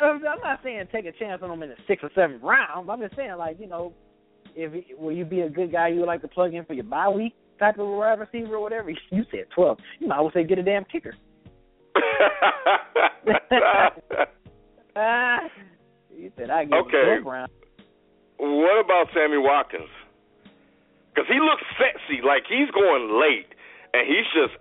[0.00, 2.90] I'm not saying take a chance on him in the sixth or seventh round.
[2.90, 3.92] I'm just saying, like, you know,
[4.54, 6.84] if will you be a good guy you would like to plug in for your
[6.84, 8.90] bye week type of wide receiver or whatever?
[9.10, 9.78] You said twelve.
[9.98, 11.14] You might as well say get a damn kicker.
[16.16, 17.18] you said I get okay.
[17.24, 17.50] round.
[18.38, 19.90] What about Sammy Watkins?
[21.14, 23.52] Because he looks sexy, like he's going late,
[23.92, 24.56] and he's just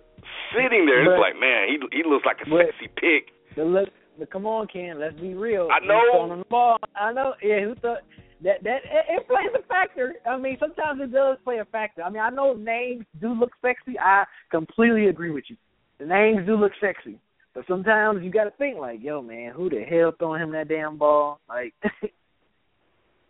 [0.54, 1.06] sitting there.
[1.06, 3.32] But, it's like, man, he he looks like a but, sexy pig.
[3.56, 3.90] The look,
[4.20, 5.00] but come on, Ken.
[5.00, 5.70] Let's be real.
[5.72, 5.94] I know.
[6.20, 6.78] On the ball.
[6.96, 7.34] I know.
[7.42, 8.00] Yeah, who thought
[8.44, 10.14] that that it, it plays a factor.
[10.30, 12.04] I mean, sometimes it does play a factor.
[12.04, 13.98] I mean, I know names do look sexy.
[14.00, 15.56] I completely agree with you.
[16.00, 17.20] The names do look sexy,
[17.54, 20.70] but sometimes you got to think like, yo, man, who the hell throwing him that
[20.70, 21.40] damn ball?
[21.50, 21.74] Like,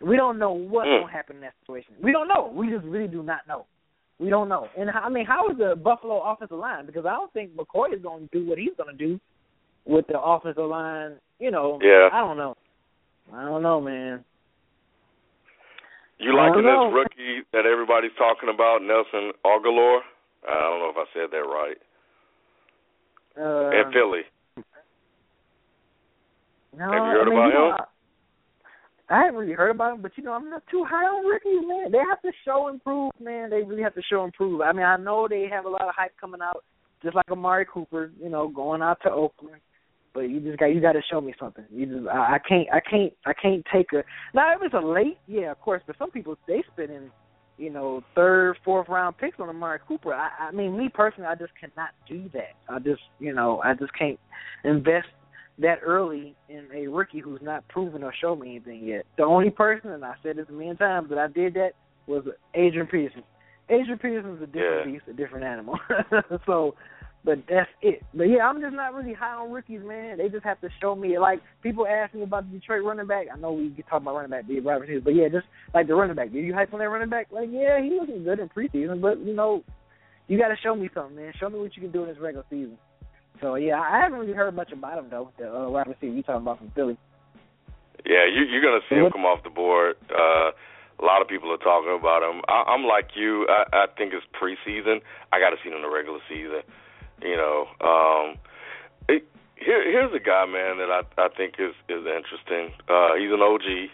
[0.02, 1.02] we don't know what's Mm.
[1.02, 1.94] gonna happen in that situation.
[2.02, 2.52] We don't know.
[2.54, 3.66] We just really do not know.
[4.20, 4.68] We don't know.
[4.78, 6.86] And I mean, how is the Buffalo offensive line?
[6.86, 9.20] Because I don't think McCoy is going to do what he's going to do
[9.86, 11.15] with the offensive line.
[11.39, 12.09] You know, Yeah.
[12.11, 12.55] I don't know.
[13.34, 14.25] I don't know, man.
[16.19, 20.01] You liking this rookie that everybody's talking about, Nelson Aguilar?
[20.47, 21.77] I don't know if I said that right.
[23.39, 24.23] Uh, in Philly.
[26.77, 27.86] No, Have you heard I mean, about you know, him?
[29.09, 31.67] I, haven't really heard about him, but you know, I'm not too high on rookies,
[31.67, 31.91] man.
[31.91, 33.49] They have to show improve, man.
[33.49, 34.61] They really have to show improve.
[34.61, 36.63] I mean, I know they have a lot of hype coming out,
[37.01, 39.61] just like Amari Cooper, you know, going out to Oakland.
[40.20, 41.63] But you just got you got to show me something.
[41.72, 44.03] You just I, I can't I can't I can't take a
[44.34, 47.09] now if it's a late yeah of course but some people they spend in
[47.57, 50.13] you know third fourth round picks on Amari Cooper.
[50.13, 52.51] I, I mean me personally I just cannot do that.
[52.67, 54.20] I just you know I just can't
[54.65, 55.07] invest
[55.59, 59.05] that early in a rookie who's not proven or shown me anything yet.
[59.17, 61.72] The only person, and I said this a million times, that I did that
[62.07, 63.24] was Adrian Peterson.
[63.70, 64.91] Adrian Peterson's a different Yeah.
[64.91, 65.78] beast, a different animal.
[66.45, 66.76] so,
[67.24, 68.01] but that's it.
[68.13, 70.17] But yeah, I'm just not really high on rookies, man.
[70.17, 71.17] They just have to show me.
[71.20, 73.28] Like people ask me about the Detroit running back.
[73.34, 75.95] I know we talk about running back, the wide receivers, but yeah, just like the
[75.95, 76.32] running back.
[76.32, 77.28] Did you hype on that running back?
[77.32, 79.63] Like, yeah, he looking good in preseason, but you know,
[80.28, 81.34] you got to show me something, man.
[81.39, 82.78] Show me what you can do in this regular season.
[83.41, 85.32] So yeah, I haven't really heard much about him though.
[85.38, 86.97] The uh, wide receiver you talking about from Philly.
[88.05, 89.95] Yeah, you, you're going to see him come off the board.
[90.07, 90.55] Uh,
[90.99, 92.41] a lot of people are talking about him.
[92.47, 93.47] I, I'm like you.
[93.47, 94.99] I, I think it's preseason.
[95.32, 96.63] I got to see him in the regular season.
[97.22, 98.36] You know, um,
[99.07, 102.74] it, here here's a guy, man, that I I think is is interesting.
[102.88, 103.91] Uh, he's an OG.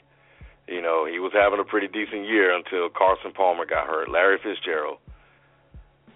[0.67, 4.09] You know, he was having a pretty decent year until Carson Palmer got hurt.
[4.09, 4.97] Larry Fitzgerald,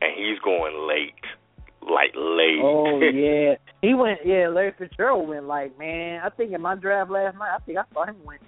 [0.01, 1.21] and he's going late,
[1.81, 2.61] like late.
[2.61, 4.19] Oh yeah, he went.
[4.25, 6.21] Yeah, Larry Fitzgerald went like man.
[6.23, 8.41] I think in my draft last night, I think I saw him went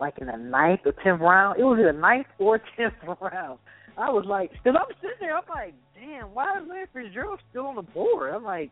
[0.00, 1.60] like in the ninth or tenth round.
[1.60, 3.58] It was either ninth or tenth round.
[3.98, 7.66] I was like, because I'm sitting there, I'm like, damn, why is Larry Fitzgerald still
[7.66, 8.34] on the board?
[8.34, 8.70] I'm like,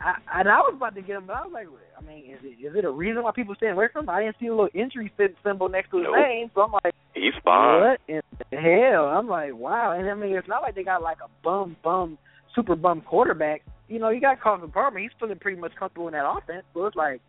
[0.00, 1.66] I, and I was about to get him, but I was like,
[1.98, 4.10] I mean, is it is it a reason why people staying away from him?
[4.10, 5.12] I didn't see a little injury
[5.44, 6.16] symbol next to his Nope.
[6.16, 6.94] name, so I'm like.
[7.14, 7.80] He's fine.
[7.80, 8.20] What in
[8.52, 9.06] the hell?
[9.06, 9.96] I'm like, wow.
[9.98, 12.16] And I mean, it's not like they got like a bum, bum,
[12.54, 13.62] super bum quarterback.
[13.88, 15.00] You know, you got Carson Palmer.
[15.00, 16.64] He's feeling pretty much comfortable in that offense.
[16.74, 17.20] So it's like,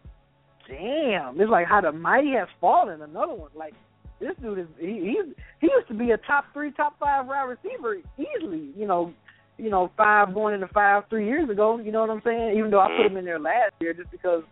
[0.68, 1.42] damn.
[1.42, 3.02] It's like how the mighty has fallen.
[3.02, 3.50] Another one.
[3.56, 3.74] Like
[4.20, 7.44] this dude is he he's, he used to be a top three, top five wide
[7.44, 8.72] receiver easily.
[8.76, 9.14] You know,
[9.58, 11.80] you know, five going into five three years ago.
[11.80, 12.58] You know what I'm saying?
[12.58, 14.44] Even though I put him in there last year just because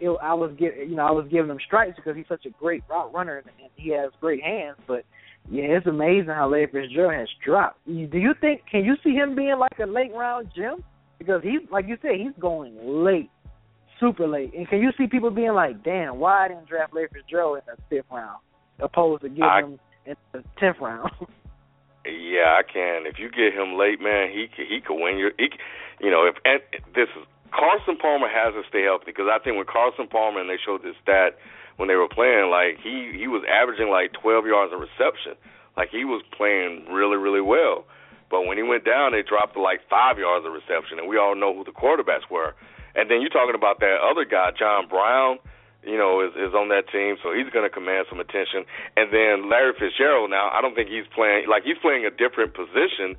[0.00, 2.50] know, I was give you know I was giving him stripes because he's such a
[2.50, 4.76] great route runner and he has great hands.
[4.86, 5.04] But
[5.50, 7.84] yeah, it's amazing how Larry Fitzgerald has dropped.
[7.86, 10.84] Do you think can you see him being like a late round gem?
[11.18, 13.30] Because he's like you said, he's going late,
[14.00, 14.52] super late.
[14.54, 17.74] And can you see people being like, "Damn, why I didn't draft Larry Fitzgerald in
[17.74, 18.40] the fifth round,
[18.80, 21.10] opposed to getting I- him in the tenth round?"
[22.06, 23.02] Yeah, I can.
[23.06, 25.32] If you get him late, man, he he could win your.
[25.38, 25.50] He,
[25.98, 26.62] you know, if and
[26.94, 30.48] this is Carson Palmer has to stay healthy because I think when Carson Palmer and
[30.48, 31.34] they showed this stat
[31.82, 35.34] when they were playing, like he he was averaging like 12 yards of reception,
[35.76, 37.82] like he was playing really really well.
[38.30, 41.18] But when he went down, they dropped to like five yards of reception, and we
[41.18, 42.54] all know who the quarterbacks were.
[42.94, 45.38] And then you're talking about that other guy, John Brown
[45.86, 48.66] you know, is is on that team, so he's going to command some attention.
[48.98, 50.34] And then Larry Fitzgerald.
[50.34, 53.14] Now, I don't think he's playing like he's playing a different position.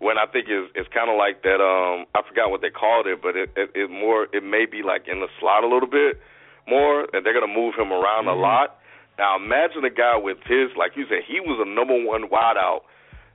[0.00, 1.64] When I think is it's kind of like that.
[1.64, 4.84] Um, I forgot what they called it, but it, it it more it may be
[4.84, 6.20] like in the slot a little bit
[6.68, 8.76] more, and they're going to move him around a lot.
[9.16, 12.84] Now, imagine a guy with his like you said, he was a number one wideout.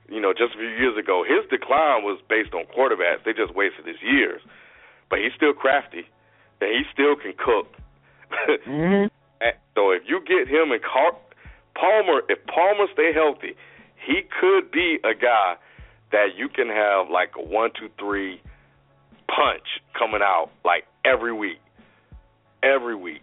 [0.06, 3.26] You know, just a few years ago, his decline was based on quarterbacks.
[3.26, 4.38] They just wasted his years,
[5.10, 6.06] but he's still crafty,
[6.62, 7.74] and he still can cook.
[8.30, 9.06] Mm-hmm.
[9.74, 11.20] So if you get him and Car-
[11.78, 13.54] Palmer, if Palmer stay healthy,
[14.06, 15.56] he could be a guy
[16.12, 18.40] that you can have like a one, two, three
[19.28, 21.58] punch coming out like every week,
[22.62, 23.20] every week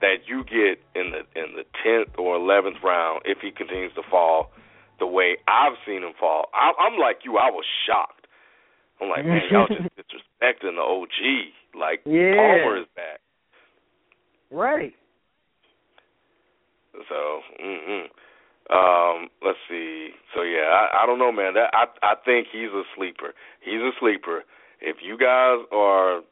[0.00, 4.02] that you get in the in the tenth or eleventh round if he continues to
[4.10, 4.50] fall
[4.98, 6.46] the way I've seen him fall.
[6.52, 8.26] I, I'm like you, I was shocked.
[9.00, 11.78] I'm like, man, y'all just disrespecting the OG.
[11.78, 12.34] Like Yeah.
[12.34, 13.20] Palmer is back.
[14.50, 14.94] Right.
[17.08, 18.08] So, mm-mm.
[18.70, 20.10] um, let's see.
[20.34, 21.54] So yeah, I, I don't know, man.
[21.54, 23.34] That I I think he's a sleeper.
[23.60, 24.42] He's a sleeper.
[24.80, 26.22] If you guys are,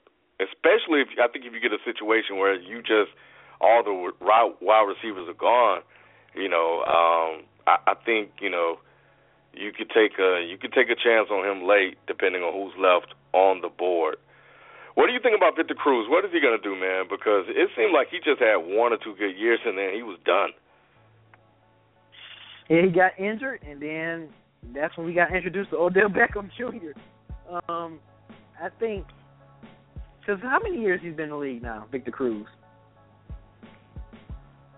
[0.41, 3.13] especially if I think if you get a situation where you just
[3.61, 5.83] all the wide receivers are gone,
[6.35, 8.79] you know, um, I, I think you know
[9.53, 12.75] you could take a you could take a chance on him late, depending on who's
[12.81, 14.17] left on the board.
[14.97, 16.07] What do you think about Victor Cruz?
[16.09, 17.05] What is he going to do, man?
[17.05, 20.03] Because it seemed like he just had one or two good years, and then he
[20.03, 20.51] was done.
[22.71, 24.29] Yeah, he got injured, and then
[24.75, 26.97] that's when we got introduced to Odell Beckham Jr.
[27.71, 28.01] Um,
[28.61, 29.05] I think
[30.19, 32.47] because how many years he's been in the league now, Victor Cruz?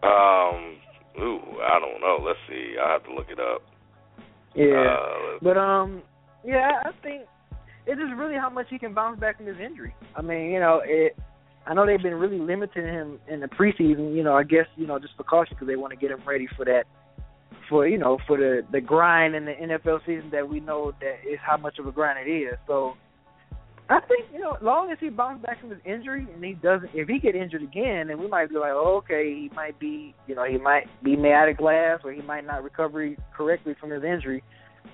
[0.03, 0.77] Um,
[1.23, 2.19] ooh, I don't know.
[2.27, 2.75] Let's see.
[2.85, 3.63] I have to look it up.
[4.55, 6.03] Yeah, Uh, but um,
[6.45, 7.23] yeah, I think
[7.89, 9.95] it's really how much he can bounce back from his injury.
[10.15, 11.17] I mean, you know, it.
[11.67, 14.15] I know they've been really limiting him in the preseason.
[14.15, 16.21] You know, I guess you know just for caution because they want to get him
[16.27, 16.85] ready for that,
[17.69, 21.17] for you know for the the grind in the NFL season that we know that
[21.29, 22.55] is how much of a grind it is.
[22.67, 22.95] So
[23.91, 26.53] I think you know, as long as he bounces back from his injury and he
[26.53, 29.79] doesn't, if he get injured again, then we might be like, oh, okay, he might
[29.79, 33.15] be, you know, he might be made out of glass or he might not recover
[33.35, 34.43] correctly from his injury.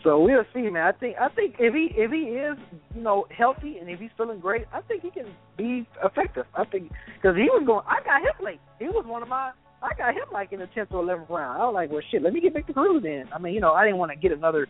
[0.02, 0.86] So we'll see, man.
[0.86, 2.58] I think I think if he if he is
[2.94, 5.26] you know healthy and if he's feeling great, I think he can
[5.56, 6.44] be effective.
[6.54, 7.66] I think because he was hmm.
[7.66, 8.60] going, I got him late.
[8.78, 9.52] He was one of my.
[9.82, 11.60] I got him like in the tenth or eleventh round.
[11.60, 13.28] I was like, well, shit, let me get back to Cruz then.
[13.34, 14.66] I mean, you know, I didn't want to get another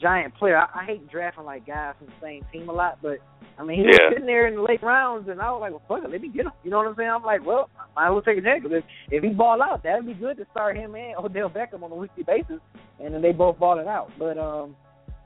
[0.00, 0.56] giant player.
[0.56, 3.18] I, I hate drafting like guys from the same team a lot, but
[3.58, 3.90] I mean, he yeah.
[3.90, 6.20] was sitting there in the late rounds, and I was like, well, fuck it, let
[6.20, 6.52] me get him.
[6.62, 7.10] You know what I'm saying?
[7.10, 9.62] I'm like, well, I might as well take a chance because if, if he ball
[9.62, 12.60] out, that'd be good to start him and Odell Beckham on a weekly basis,
[13.02, 14.10] and then they both ball it out.
[14.18, 14.76] But um,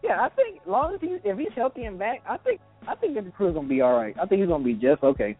[0.02, 2.94] yeah, I think as long as he if he's healthy and back, I think I
[2.94, 4.16] think the crew's gonna be all right.
[4.20, 5.36] I think he's gonna be just okay.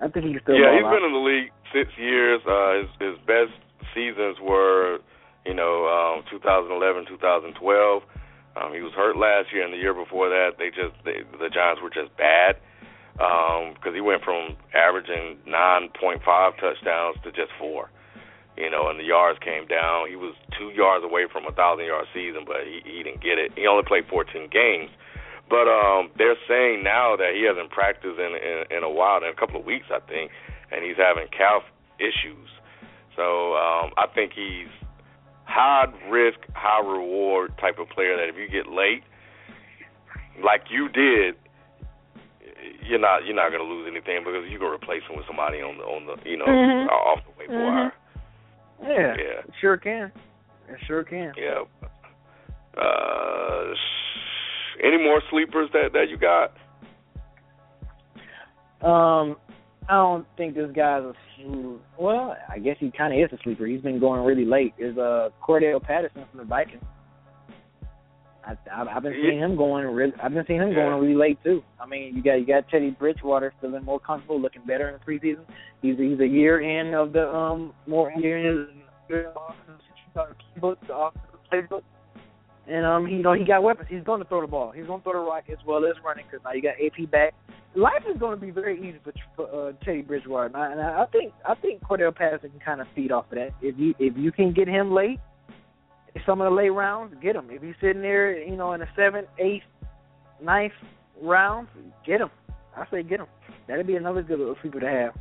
[0.00, 0.56] I think he's still.
[0.56, 0.90] Yeah, he's out.
[0.90, 2.40] been in the league six years.
[2.48, 3.54] Uh, his his best
[3.94, 4.98] seasons were,
[5.46, 8.02] you know, um, 2011, 2012.
[8.56, 11.48] Um, he was hurt last year, and the year before that, they just they, the
[11.48, 12.56] Giants were just bad
[13.14, 16.20] because um, he went from averaging 9.5
[16.60, 17.90] touchdowns to just four.
[18.56, 20.10] You know, and the yards came down.
[20.10, 23.38] He was two yards away from a thousand yard season, but he, he didn't get
[23.40, 23.52] it.
[23.56, 24.90] He only played 14 games.
[25.48, 29.28] But um, they're saying now that he hasn't practiced in, in in a while, in
[29.28, 30.30] a couple of weeks, I think,
[30.70, 31.64] and he's having calf
[31.98, 32.48] issues.
[33.16, 34.72] So um, I think he's
[35.52, 39.04] high risk, high reward type of player that if you get late,
[40.42, 41.36] like you did,
[42.88, 45.76] you're not you're not gonna lose anything because you're gonna replace him with somebody on
[45.76, 46.88] the on the you know mm-hmm.
[46.88, 47.76] off the waiver mm-hmm.
[47.76, 47.92] wire.
[48.82, 50.10] Yeah, yeah, sure can.
[50.68, 51.32] It sure can.
[51.36, 51.62] Yeah.
[52.80, 53.74] Uh,
[54.82, 56.56] any more sleepers that that you got?
[58.82, 59.36] Um,
[59.88, 61.12] I don't think this guy's a
[61.98, 62.36] well.
[62.48, 63.66] I guess he kind of is a sleeper.
[63.66, 64.74] He's been going really late.
[64.78, 66.82] Is uh Cordarrelle Patterson from the Vikings.
[68.44, 69.84] I, I, I've been seeing him going.
[69.86, 71.62] Really, I've been seeing him going really late too.
[71.80, 75.00] I mean, you got you got Teddy Bridgewater feeling more comfortable, looking better in the
[75.00, 75.44] preseason.
[75.80, 78.68] He's he's a year in of the um more year in
[80.14, 81.10] playbook, the
[81.52, 81.82] playbook.
[82.68, 83.88] And um, he, you know, he got weapons.
[83.90, 84.70] He's going to throw the ball.
[84.70, 87.10] He's going to throw the rock as well as running because now you got AP
[87.10, 87.34] back.
[87.74, 90.80] Life is going to be very easy for, for uh, Teddy Bridgewater, and I, and
[90.80, 93.50] I think I think Cordarrelle Patterson can kind of feed off of that.
[93.62, 95.20] If you if you can get him late,
[96.26, 97.48] some of the late rounds, get him.
[97.50, 99.64] If he's sitting there, you know, in the seventh, eighth,
[100.42, 100.72] ninth
[101.22, 101.70] rounds,
[102.06, 102.30] get him.
[102.76, 103.26] I say get him.
[103.68, 105.14] That'd be another good little sleeper to have.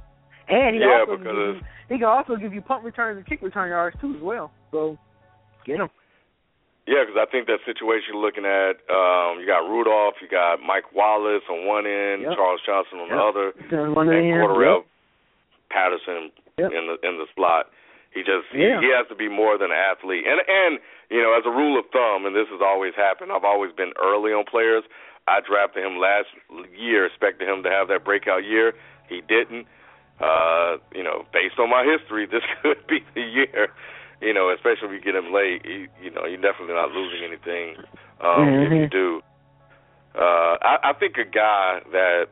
[0.49, 3.41] And he yeah, also because you, he can also give you punt returns and kick
[3.41, 4.51] return yards too as well.
[4.71, 4.97] So
[5.65, 5.89] get him.
[6.89, 10.65] Yeah, because I think that situation you're looking at, um, you got Rudolph, you got
[10.65, 12.33] Mike Wallace on one end, yep.
[12.33, 13.17] Charles Johnson on yep.
[13.17, 13.47] the other,
[14.09, 14.89] and Cordarrelle yep.
[15.69, 16.73] Patterson yep.
[16.73, 17.69] in the in the slot.
[18.09, 18.81] He just yeah.
[18.81, 20.25] he, he has to be more than an athlete.
[20.25, 20.81] And and
[21.13, 23.93] you know, as a rule of thumb, and this has always happened, I've always been
[24.01, 24.83] early on players.
[25.29, 26.33] I drafted him last
[26.73, 28.73] year, expecting him to have that breakout year.
[29.07, 29.69] He didn't.
[30.17, 33.69] Uh, you know, based on my history, this could be the year
[34.21, 37.25] you know, especially if you get him late, you, you know, you're definitely not losing
[37.25, 37.75] anything
[38.21, 38.63] um, mm-hmm.
[38.63, 39.21] if you do.
[40.13, 42.25] Uh, I, I think a guy that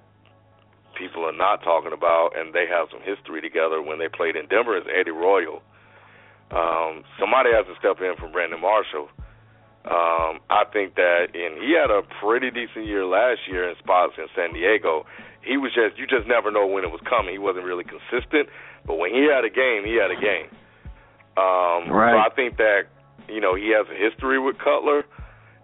[0.97, 4.47] people are not talking about, and they have some history together when they played in
[4.47, 5.63] Denver, is Eddie Royal.
[6.51, 9.09] Um, somebody has to step in for Brandon Marshall.
[9.85, 14.13] Um, I think that, and he had a pretty decent year last year in spots
[14.17, 15.05] in San Diego.
[15.41, 17.31] He was just, you just never know when it was coming.
[17.31, 18.49] He wasn't really consistent,
[18.85, 20.51] but when he had a game, he had a game.
[21.37, 22.13] Um, right.
[22.13, 22.89] So I think that
[23.27, 25.05] you know he has a history with Cutler,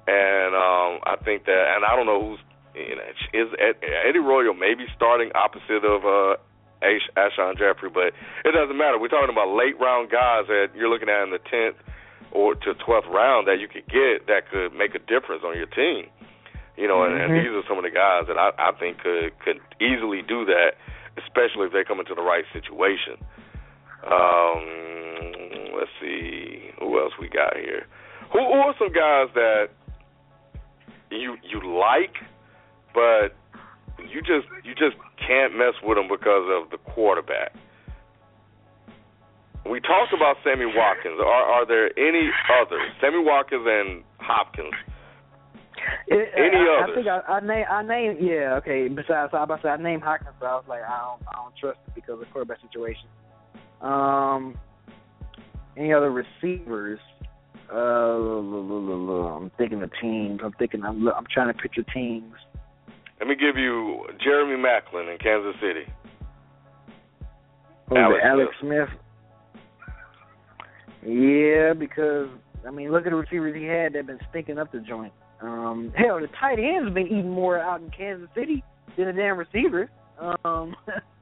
[0.08, 2.40] and um, I think that, and I don't know who's
[2.76, 3.04] you know,
[3.34, 6.36] is Eddie Royal maybe starting opposite of uh,
[6.84, 8.12] Alshon Jeffery, but
[8.44, 9.00] it doesn't matter.
[9.00, 11.78] We're talking about late round guys that you're looking at in the tenth
[12.32, 15.72] or to twelfth round that you could get that could make a difference on your
[15.72, 16.12] team.
[16.76, 17.16] You know, mm-hmm.
[17.16, 20.22] and, and these are some of the guys that I, I think could could easily
[20.22, 20.76] do that,
[21.18, 23.16] especially if they come into the right situation.
[24.04, 24.62] Um,
[25.80, 27.88] let's see who else we got here.
[28.32, 29.68] Who, who are some guys that
[31.12, 32.16] you you like,
[32.94, 33.36] but
[34.10, 37.54] you just you just can't mess with them because of the quarterback?
[39.70, 41.20] We talked about Sammy Watkins.
[41.20, 42.30] Are are there any
[42.62, 42.92] others?
[43.02, 44.74] Sammy Watkins and Hopkins.
[46.08, 46.92] It, any I, others?
[46.92, 48.88] I think I, I name I name yeah okay.
[48.88, 51.36] Besides, I about to say I named Hopkins, but I was like I don't I
[51.38, 53.08] don't trust it because of the quarterback situation.
[53.82, 54.58] Um,
[55.78, 57.00] any other receivers?
[57.72, 60.42] Uh, I'm thinking of teams.
[60.44, 60.84] I'm thinking.
[60.84, 61.08] I'm.
[61.08, 62.34] I'm trying to picture teams.
[63.20, 65.86] Let me give you Jeremy Maclin in Kansas City.
[67.96, 68.90] Alex, Alex Smith.
[71.06, 72.30] Yeah, because
[72.68, 75.14] I mean, look at the receivers he had that been stinking up the joint.
[75.42, 78.64] Um, hell, the tight ends have been eating more out in Kansas City
[78.98, 79.90] than the damn receivers.
[80.20, 80.76] Um,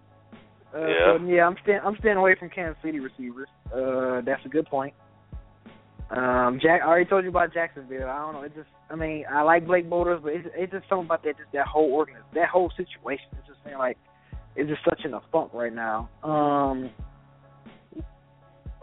[0.74, 1.18] uh, Yeah.
[1.18, 1.80] So, yeah, I'm staying.
[1.84, 3.48] I'm staying away from Kansas City receivers.
[3.74, 4.94] Uh, that's a good point.
[6.10, 8.08] Um, Jack, I already told you about Jacksonville.
[8.08, 8.42] I don't know.
[8.44, 11.38] It just, I mean, I like Blake Bortles, but it's, it's just something about that,
[11.38, 13.26] just that whole organization, that whole situation.
[13.40, 13.98] It's just saying like,
[14.56, 16.10] it's just such in a funk right now.
[16.24, 16.92] Um,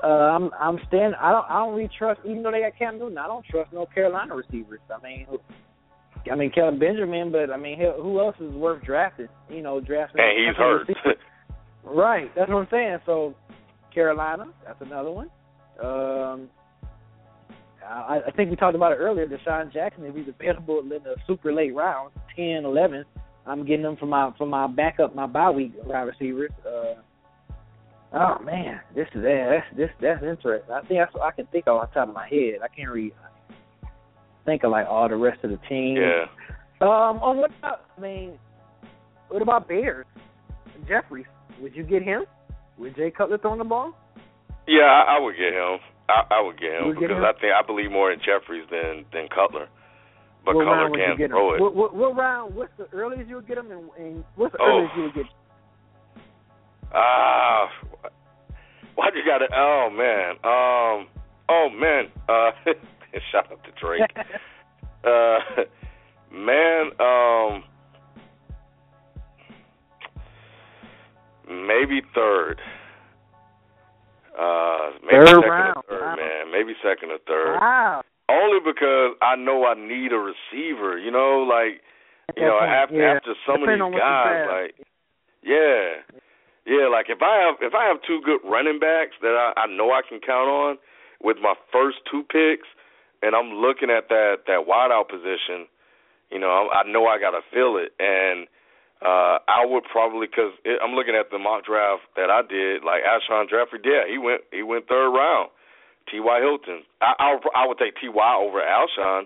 [0.03, 1.13] uh, I'm, I'm staying.
[1.21, 3.19] I don't, I don't really trust, even though they got Cam Newton.
[3.19, 4.81] I don't trust no Carolina receivers.
[4.91, 5.27] I mean,
[6.31, 9.29] I mean Kelvin Benjamin, but I mean, who else is worth drafting?
[9.49, 10.21] You know, drafting.
[10.21, 10.89] And he's hurt.
[11.85, 12.99] Right, that's what I'm saying.
[13.07, 13.35] So
[13.93, 15.31] Carolina, that's another one.
[15.83, 16.49] Um,
[17.87, 19.27] I, I think we talked about it earlier.
[19.27, 23.05] DeSean Jackson, if he's available in the super late round, 10, 11,
[23.47, 26.51] I'm getting them for my for my backup, my bye week wide receivers.
[26.65, 27.01] Uh,
[28.13, 30.73] oh man, this is yeah, that's this that's interesting.
[30.73, 32.61] I think that's what I can think of off the top of my head.
[32.63, 33.13] I can't read.
[34.45, 35.97] Think of like all the rest of the team.
[35.97, 36.27] yeah.
[36.81, 37.21] Um.
[37.23, 37.87] Oh, what about?
[37.97, 38.39] I mean,
[39.29, 40.07] what about Bears?
[40.87, 41.27] Jeffries.
[41.61, 42.25] Would you get him?
[42.79, 43.95] Would Jay Cutler throwing the ball?
[44.67, 45.79] Yeah, I, I would get him.
[46.09, 47.25] I, I would get him would get because him?
[47.25, 49.69] I think I believe more in Jeffries than than Cutler.
[50.45, 51.31] But what Cutler can get him?
[51.31, 51.61] throw it.
[51.61, 52.55] What, what, what round?
[52.55, 54.79] What's the earliest you would get him, and, and what's the Oh.
[54.79, 55.25] earliest you would get?
[56.93, 57.69] Ah,
[58.97, 59.49] why'd you got to?
[59.55, 60.31] Oh man.
[60.43, 61.09] Um.
[61.49, 62.07] Oh man.
[62.29, 62.51] Uh.
[63.33, 64.11] shout out to Drake.
[65.05, 65.63] uh.
[66.33, 66.91] Man.
[66.99, 67.65] Um.
[71.71, 72.61] Maybe third.
[74.39, 74.91] Uh.
[75.03, 75.77] Maybe Third second round.
[75.77, 76.17] or third, Wow.
[76.17, 76.51] man.
[76.53, 77.59] Maybe second or third.
[77.61, 78.03] wow.
[78.29, 80.99] Only because I know I need a receiver.
[80.99, 81.83] You know, like
[82.37, 83.15] you know, point, after yeah.
[83.17, 84.75] after some Depending of these guys, like
[85.43, 85.99] yeah,
[86.67, 89.67] yeah, like if I have if I have two good running backs that I, I
[89.67, 90.79] know I can count on
[91.23, 92.69] with my first two picks,
[93.23, 95.67] and I'm looking at that that wideout position,
[96.31, 98.47] you know, I, I know I got to fill it, and
[99.03, 103.03] uh I would probably because I'm looking at the mock draft that I did, like
[103.03, 105.51] Alshon Jeffery, yeah, he went he went third round.
[106.11, 106.41] T.Y.
[106.41, 108.35] Hilton, I I, I would take T.Y.
[108.35, 109.25] over Alshon.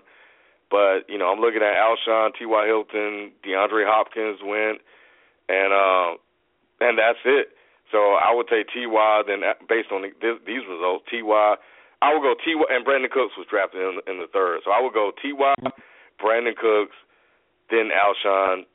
[0.69, 2.65] But you know, I'm looking at Alshon, T.Y.
[2.65, 4.81] Hilton, DeAndre Hopkins went,
[5.49, 6.17] and uh,
[6.81, 7.49] and that's it.
[7.91, 9.21] So I would take T.Y.
[9.27, 11.55] Then uh, based on the, this, these results, T.Y.
[12.01, 12.65] I would go T.Y.
[12.69, 14.61] and Brandin Cooks was drafted in, in the third.
[14.65, 15.53] So I would go T.Y.
[16.21, 16.95] Brandin Cooks,
[17.69, 18.65] then Alshon,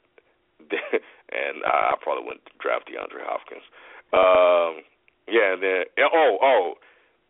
[1.32, 3.66] and I probably wouldn't draft DeAndre Hopkins.
[4.12, 4.82] Um,
[5.28, 6.74] yeah, and then oh oh,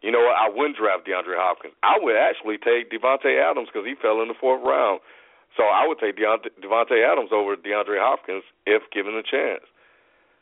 [0.02, 0.36] you know what?
[0.36, 1.74] I wouldn't draft DeAndre Hopkins.
[1.82, 5.00] I would actually take Davante Adams because he fell in the fourth round.
[5.56, 9.66] So I would take Deont- Davante Adams over DeAndre Hopkins if given the chance.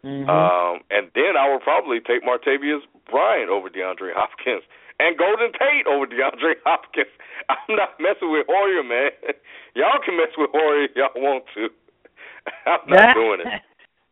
[0.05, 0.29] Mhm.
[0.29, 4.63] Um, and then I would probably take Martavis Bryant over DeAndre Hopkins
[5.01, 7.11] and Golden Tate over DeAndre Hopkins.
[7.49, 9.11] I'm not messing with Hoyer, man.
[9.75, 11.71] Y'all can mess with Hoyer if y'all want to.
[12.67, 13.47] I'm not doing it.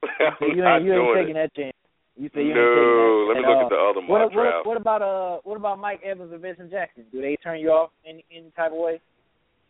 [0.41, 1.41] I'm you not ain't, you ain't taking it.
[1.41, 1.77] that chance.
[2.17, 3.65] You say you no, let me at look all.
[3.65, 4.67] at the other What, mock what, draft.
[4.67, 7.05] what about uh what about Mike Evans and Vincent Jackson?
[7.13, 9.01] Do they turn you off in any type of way?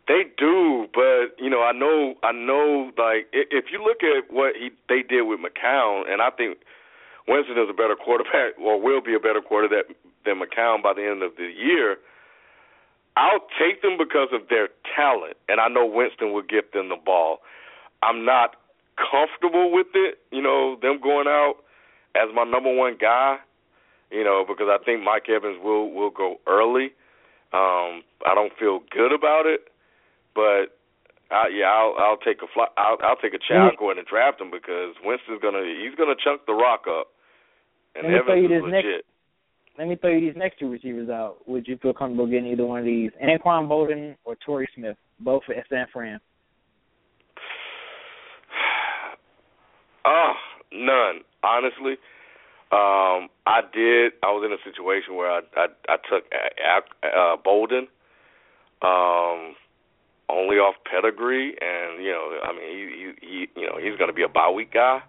[0.07, 2.93] They do, but you know, I know, I know.
[2.97, 6.59] Like, if you look at what he they did with McCown, and I think
[7.27, 9.87] Winston is a better quarterback, or will be a better quarterback
[10.25, 11.97] than McCown by the end of the year.
[13.17, 17.01] I'll take them because of their talent, and I know Winston will give them the
[17.03, 17.39] ball.
[18.03, 18.57] I'm not
[18.97, 21.57] comfortable with it, you know, them going out
[22.15, 23.37] as my number one guy,
[24.11, 26.93] you know, because I think Mike Evans will will go early.
[27.53, 29.69] Um, I don't feel good about it,
[30.35, 30.77] but
[31.31, 33.73] I, yeah, I'll I'll take a fly, I'll I'll take a chance.
[33.73, 37.09] I'll go and draft him because Winston's gonna he's gonna chunk the rock up,
[37.95, 39.05] and Let Evans is this next- legit.
[39.79, 41.47] Let me throw you these next two receivers out.
[41.47, 43.11] Would you feel comfortable getting either one of these?
[43.23, 46.19] Anquan Boldin or Torrey Smith, both for San Fran.
[50.07, 50.33] Oh,
[50.73, 51.21] none.
[51.43, 51.99] Honestly,
[52.73, 54.13] um, I did.
[54.23, 57.87] I was in a situation where I I, I took uh, uh, Boldin,
[58.83, 59.55] um,
[60.29, 64.11] only off pedigree, and you know, I mean, he he, he you know he's going
[64.11, 65.03] to be a bye week guy.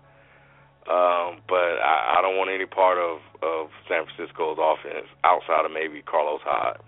[0.88, 5.72] Um, but I, I don't want any part of of San Francisco's offense outside of
[5.72, 6.80] maybe Carlos Hyde,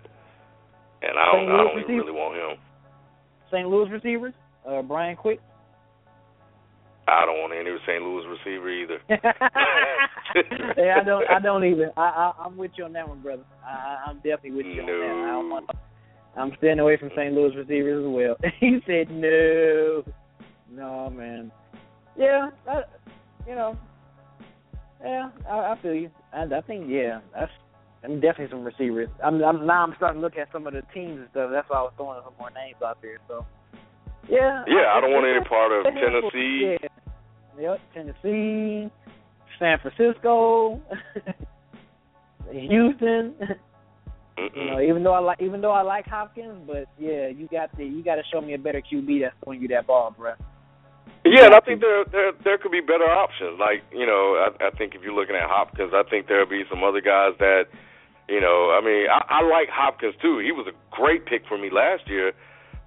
[1.02, 2.58] and I don't I don't even really want him.
[3.52, 3.68] St.
[3.68, 4.34] Louis receivers,
[4.66, 5.40] uh, Brian Quick.
[7.10, 8.02] I don't want any St.
[8.02, 8.98] Louis receiver either.
[10.78, 11.24] yeah, I don't.
[11.30, 11.92] I don't either.
[11.96, 13.44] I, I I'm with you on that one, brother.
[13.66, 14.92] I, I- I'm definitely with you on that.
[14.92, 15.54] I don't No.
[15.54, 15.70] want.
[16.36, 17.34] I'm staying away from St.
[17.34, 18.36] Louis receivers as well.
[18.60, 20.04] he said no,
[20.70, 21.50] no, man.
[22.16, 22.82] Yeah, I,
[23.48, 23.76] you know,
[25.04, 26.10] yeah, I, I feel you.
[26.32, 27.50] I, I think yeah, that's
[28.04, 29.08] I'm definitely some receivers.
[29.24, 31.50] I'm, I'm now I'm starting to look at some of the teams and stuff.
[31.52, 33.18] That's why I was throwing some more names out there.
[33.26, 33.44] So
[34.30, 34.64] yeah.
[34.66, 36.76] Yeah, I, don't want any part of Tennessee.
[36.82, 36.88] Yeah.
[37.60, 38.90] Yep, Tennessee,
[39.58, 40.80] San Francisco,
[42.52, 43.34] Houston.
[44.54, 47.76] You know, even though I like even though I like Hopkins, but yeah, you got
[47.76, 50.32] to you got to show me a better QB that's throwing you that ball, bro.
[51.24, 53.60] Yeah, and I think there there there could be better options.
[53.60, 56.64] Like you know, I, I think if you're looking at Hopkins, I think there'll be
[56.70, 57.64] some other guys that,
[58.28, 60.40] you know, I mean, I, I like Hopkins too.
[60.40, 62.32] He was a great pick for me last year,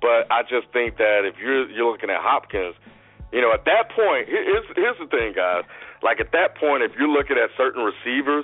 [0.04, 2.76] but I just think that if you're you're looking at Hopkins,
[3.32, 5.64] you know, at that point, here's here's the thing, guys.
[6.04, 8.44] Like at that point, if you're looking at certain receivers,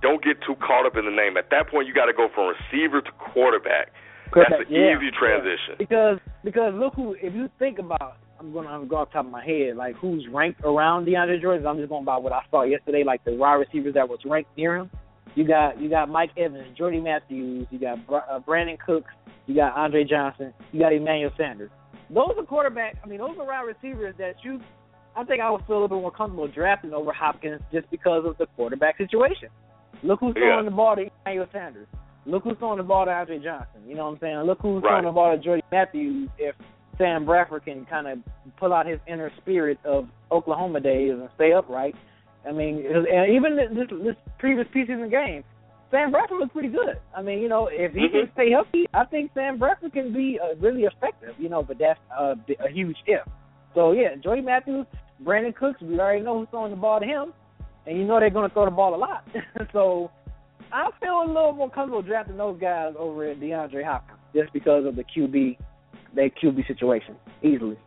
[0.00, 1.36] don't get too caught up in the name.
[1.36, 3.90] At that point, you got to go from receiver to quarterback.
[4.30, 5.74] That's an yeah, easy transition.
[5.74, 5.82] Yeah.
[5.82, 9.26] Because because look who if you think about I'm going to go off the top
[9.26, 11.66] of my head, like who's ranked around DeAndre Jordan.
[11.66, 14.56] I'm just going by what I saw yesterday, like the wide receivers that was ranked
[14.56, 14.90] near him.
[15.34, 19.12] You got you got Mike Evans, Jordy Matthews, you got uh, Brandin Cooks,
[19.50, 21.70] you got Andre Johnson, you got Emmanuel Sanders.
[22.08, 22.96] Those are quarterback.
[23.02, 24.60] I mean, those are wide receivers that you.
[25.16, 28.24] I think I would feel a little bit more comfortable drafting over Hopkins just because
[28.24, 29.48] of the quarterback situation.
[30.04, 30.70] Look who's throwing yeah.
[30.70, 31.88] the ball to Emmanuel Sanders.
[32.26, 33.80] Look who's throwing the ball to Andre Johnson.
[33.88, 34.38] You know what I'm saying?
[34.38, 34.90] Look who's right.
[34.90, 36.54] throwing the ball to Jordy Matthews if
[36.96, 38.18] Sam Bradford can kind of
[38.56, 41.96] pull out his inner spirit of Oklahoma days and stay upright.
[42.48, 45.42] I mean, and even this, this previous preseason game,
[45.90, 47.00] Sam Bradford looked pretty good.
[47.16, 48.16] I mean, you know, if he mm-hmm.
[48.16, 51.34] can stay healthy, I think Sam Bradford can be uh, really effective.
[51.38, 53.22] You know, but that's a, a huge if.
[53.74, 54.86] So yeah, Jordy Matthews,
[55.24, 57.32] Brandin Cooks, we already know who's throwing the ball to him,
[57.86, 59.26] and you know they're going to throw the ball a lot.
[59.72, 60.10] so
[60.72, 64.86] I feel a little more comfortable drafting those guys over at DeAndre Hopkins just because
[64.86, 65.56] of the QB
[66.14, 67.78] their QB situation easily.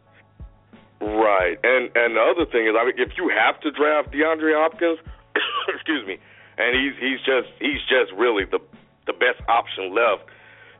[1.01, 4.56] Right, and and the other thing is, I mean, if you have to draft DeAndre
[4.56, 4.99] Hopkins,
[5.76, 6.18] excuse me,
[6.58, 8.60] and he's he's just he's just really the
[9.06, 10.30] the best option left.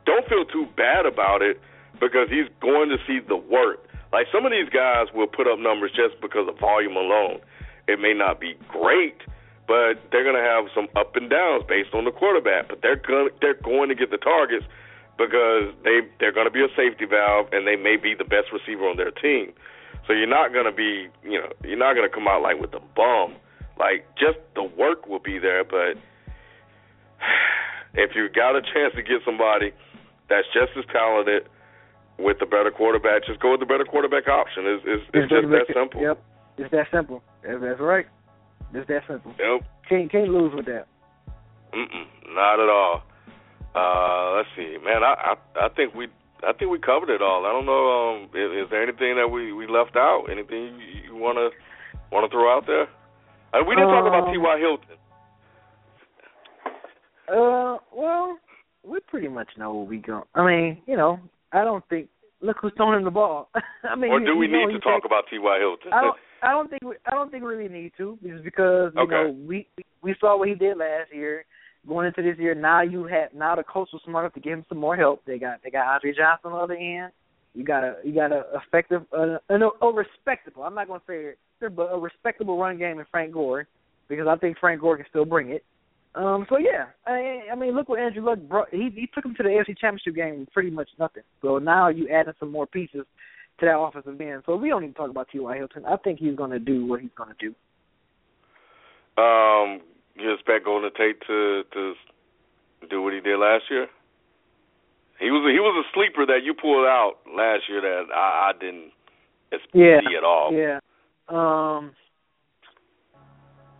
[0.06, 1.60] Don't feel too bad about it
[2.00, 3.88] because he's going to see the work.
[4.12, 7.40] Like some of these guys will put up numbers just because of volume alone.
[7.88, 9.20] It may not be great,
[9.66, 12.68] but they're going to have some up and downs based on the quarterback.
[12.68, 14.64] But they're going they're going to get the targets
[15.18, 18.52] because they they're going to be a safety valve and they may be the best
[18.52, 19.52] receiver on their team.
[20.06, 22.60] So you're not going to be, you know, you're not going to come out like
[22.60, 23.36] with a bum.
[23.78, 25.98] Like just the work will be there, but
[27.94, 29.72] if you got a chance to get somebody
[30.28, 31.48] that's just as talented
[32.18, 34.64] with the better quarterback, just go with the better quarterback option.
[34.66, 36.00] It's it's, it's just that simple.
[36.00, 36.22] Yep,
[36.58, 37.22] it's that simple.
[37.42, 38.06] That's, that's right.
[38.72, 39.34] It's that simple.
[39.38, 39.66] Yep.
[39.88, 40.86] Can't can't lose with that.
[41.74, 43.02] Mm-mm, not at all.
[43.74, 45.02] Uh, let's see, man.
[45.02, 46.06] I, I I think we
[46.46, 47.46] I think we covered it all.
[47.46, 47.84] I don't know.
[47.90, 50.26] Um, is, is there anything that we we left out?
[50.30, 51.50] Anything you wanna
[52.12, 52.86] wanna throw out there?
[53.54, 54.58] Uh, we didn't um, talk about Um, T.Y.
[54.58, 54.96] Hilton.
[57.28, 58.38] Uh, well,
[58.82, 60.24] we pretty much know where we go.
[60.34, 61.20] I mean, you know,
[61.52, 62.08] I don't think.
[62.40, 63.48] Look who's throwing him the ball.
[63.84, 65.58] I mean, Or do we you need to talk take- about T.Y.
[65.58, 65.92] Hilton?
[65.92, 66.16] I don't.
[66.42, 66.82] I don't think.
[66.82, 69.12] We, I don't think we really need to, just because you Okay.
[69.14, 69.66] know we
[70.02, 71.44] we saw what he did last year.
[71.86, 74.54] Going into this year, now you had now the coach was smart enough to give
[74.54, 75.22] him some more help.
[75.26, 77.12] They got they got Andre Johnson on the other end.
[77.54, 80.62] You got a you got a effective uh, a, a respectable.
[80.64, 81.34] I'm not going to say
[81.64, 83.66] it, but a respectable run game in Frank Gore
[84.08, 85.64] because I think Frank Gore can still bring it.
[86.14, 88.68] Um, so yeah, I, I mean, look what Andrew Luck brought.
[88.70, 91.24] He he took him to the AFC Championship game pretty much nothing.
[91.42, 93.04] So now you adding some more pieces
[93.58, 94.42] to that offensive end.
[94.46, 95.56] So we don't to talk about T.Y.
[95.56, 95.84] Hilton.
[95.86, 97.54] I think he's going to do what he's going to do.
[99.20, 99.80] Um,
[100.14, 101.94] you expect Golden Tate to to
[102.88, 103.88] do what he did last year?
[105.18, 108.50] He was a, he was a sleeper that you pulled out last year that I,
[108.50, 108.90] I didn't
[109.52, 110.52] expect Yeah, see at all.
[110.52, 110.80] Yeah.
[111.28, 111.92] Um,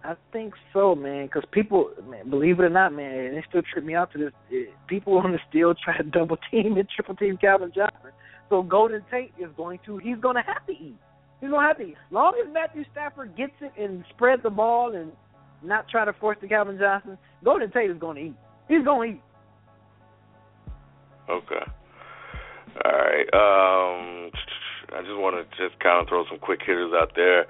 [0.05, 1.27] I think so, man.
[1.27, 4.19] Because people, man, believe it or not, man, and it still trip me out to
[4.19, 4.33] this.
[4.51, 8.11] It, people want to still try to double team and triple team Calvin Johnson.
[8.51, 9.99] So Golden Tate is going to.
[9.99, 10.97] He's going to have to eat.
[11.41, 11.97] He's going to have to eat.
[12.07, 15.13] As long as Matthew Stafford gets it and spreads the ball and
[15.63, 18.37] not try to force the Calvin Johnson, Golden Tate is going to eat.
[18.69, 19.23] He's going to eat.
[21.31, 21.73] Okay.
[22.85, 23.29] All right.
[23.33, 24.31] Um,
[24.95, 27.47] I just want to just kind of throw some quick hitters out there,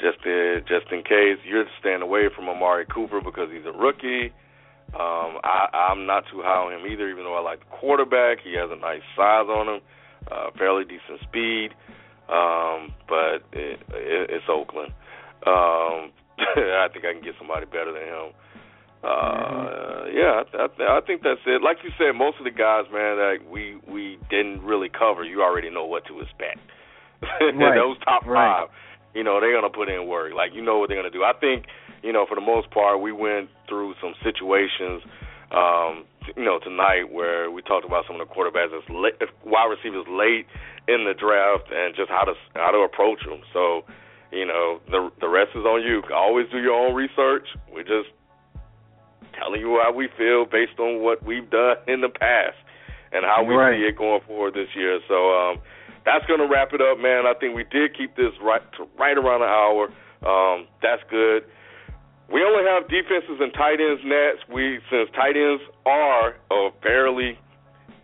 [0.00, 4.32] just to, just in case you're staying away from Amari Cooper because he's a rookie.
[4.92, 8.38] Um, I, I'm not too high on him either, even though I like the quarterback.
[8.44, 9.80] He has a nice size on him,
[10.30, 11.70] uh, fairly decent speed.
[12.28, 14.92] Um, but it, it, it's Oakland.
[15.46, 18.32] Um, I think I can get somebody better than him.
[19.02, 21.60] Uh, yeah, I, I, I think that's it.
[21.60, 25.42] Like you said, most of the guys, man, that we we didn't really cover, you
[25.42, 26.62] already know what to expect.
[27.22, 27.74] right.
[27.74, 28.66] those top right.
[28.66, 28.68] five,
[29.14, 30.32] you know, they're gonna put in work.
[30.34, 31.24] Like you know what they're gonna do.
[31.24, 31.66] I think,
[32.02, 35.02] you know, for the most part, we went through some situations,
[35.50, 36.06] um,
[36.36, 40.06] you know, tonight where we talked about some of the quarterbacks as late, wide receivers
[40.06, 40.46] late
[40.86, 43.42] in the draft and just how to how to approach them.
[43.52, 43.82] So,
[44.30, 46.02] you know, the the rest is on you.
[46.14, 47.50] Always do your own research.
[47.66, 48.14] We're just
[49.32, 52.56] telling you how we feel based on what we've done in the past
[53.12, 53.76] and how we right.
[53.76, 55.00] see it going forward this year.
[55.08, 55.58] So um,
[56.04, 57.26] that's going to wrap it up, man.
[57.26, 59.92] I think we did keep this right to right around an hour.
[60.24, 61.44] Um, that's good.
[62.32, 64.48] We only have defenses and tight ends next.
[64.48, 67.38] We since tight ends are a fairly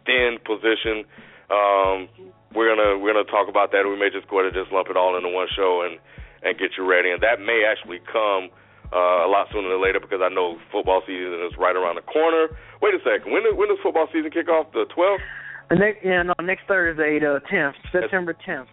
[0.05, 1.09] thin position.
[1.49, 2.09] Um,
[2.53, 3.89] we're gonna we're gonna talk about that.
[3.89, 5.99] We may just go ahead and just lump it all into one show and
[6.45, 7.11] and get you ready.
[7.11, 8.53] And that may actually come
[8.93, 12.07] uh, a lot sooner than later because I know football season is right around the
[12.07, 12.49] corner.
[12.81, 13.33] Wait a second.
[13.33, 14.73] When when does football season kick off?
[14.73, 15.25] The 12th?
[15.69, 18.73] The next, yeah, no, next Thursday, the 10th, September 10th.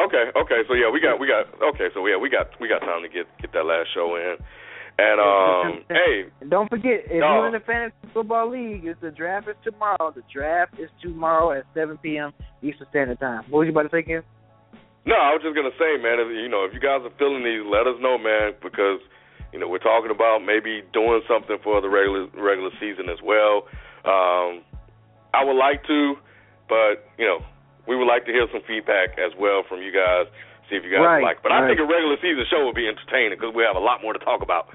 [0.00, 0.62] Okay, okay.
[0.68, 1.92] So yeah, we got we got okay.
[1.92, 4.36] So yeah, we got we got time to get get that last show in.
[4.98, 7.34] And um, hey, don't forget if no.
[7.34, 10.12] you're in the fantasy football league, it's the draft is tomorrow.
[10.14, 12.32] The draft is tomorrow at 7 p.m.
[12.62, 13.44] Eastern Standard Time.
[13.48, 14.22] What was you about to say, Ken?
[15.06, 16.20] No, I was just gonna say, man.
[16.20, 19.00] If, you know, if you guys are feeling these, let us know, man, because
[19.52, 23.64] you know we're talking about maybe doing something for the regular regular season as well.
[24.04, 24.60] Um,
[25.32, 26.14] I would like to,
[26.68, 27.40] but you know,
[27.88, 30.28] we would like to hear some feedback as well from you guys.
[30.68, 31.42] See if you guys right, like.
[31.42, 31.64] But right.
[31.64, 34.12] I think a regular season show would be entertaining because we have a lot more
[34.12, 34.68] to talk about.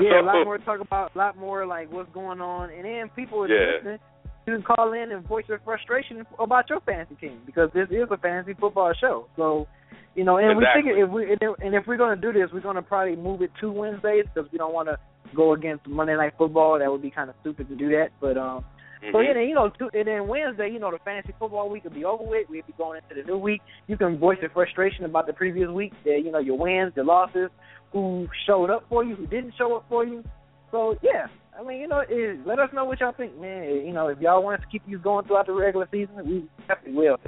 [0.00, 2.84] yeah, a lot more to talk about, a lot more like what's going on, and
[2.84, 3.76] then people are Yeah.
[3.84, 3.98] listening.
[4.46, 8.08] You can call in and voice your frustration about your fantasy team because this is
[8.10, 9.26] a fantasy football show.
[9.36, 9.68] So,
[10.16, 10.82] you know, and Exactly.
[10.82, 11.22] we figure if we
[11.64, 14.24] and if- we're going to do this, we're going to probably move it to Wednesdays
[14.34, 14.98] because we don't want to
[15.34, 16.78] go against Monday Night Football.
[16.80, 18.08] That would be kind of stupid to do that.
[18.20, 18.64] But um,
[19.00, 19.26] so Mhm.
[19.26, 21.92] yeah, then you know, to, and then Wednesday, you know, the fantasy football week will
[21.92, 22.48] be over with.
[22.50, 23.62] We'll be going into the new week.
[23.86, 25.92] You can voice your frustration about the previous week.
[26.04, 27.50] That you know, your wins, your losses,
[27.92, 30.24] who showed up for you, who didn't show up for you.
[30.72, 31.26] So yeah,
[31.58, 33.84] I mean, you know, it, let us know what y'all think, man.
[33.86, 36.48] You know, if y'all want us to keep you going throughout the regular season, we
[36.66, 37.18] definitely will.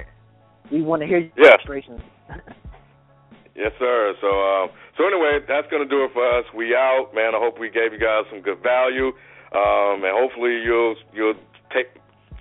[0.71, 1.55] We want to hear your Yeah.
[1.57, 2.01] frustrations.
[3.55, 4.13] Yes, sir.
[4.19, 6.43] So, um, so anyway, that's gonna do it for us.
[6.53, 7.33] We out, man.
[7.33, 9.15] I hope we gave you guys some good value,
[9.55, 11.39] um, and hopefully you'll you'll
[11.71, 11.87] take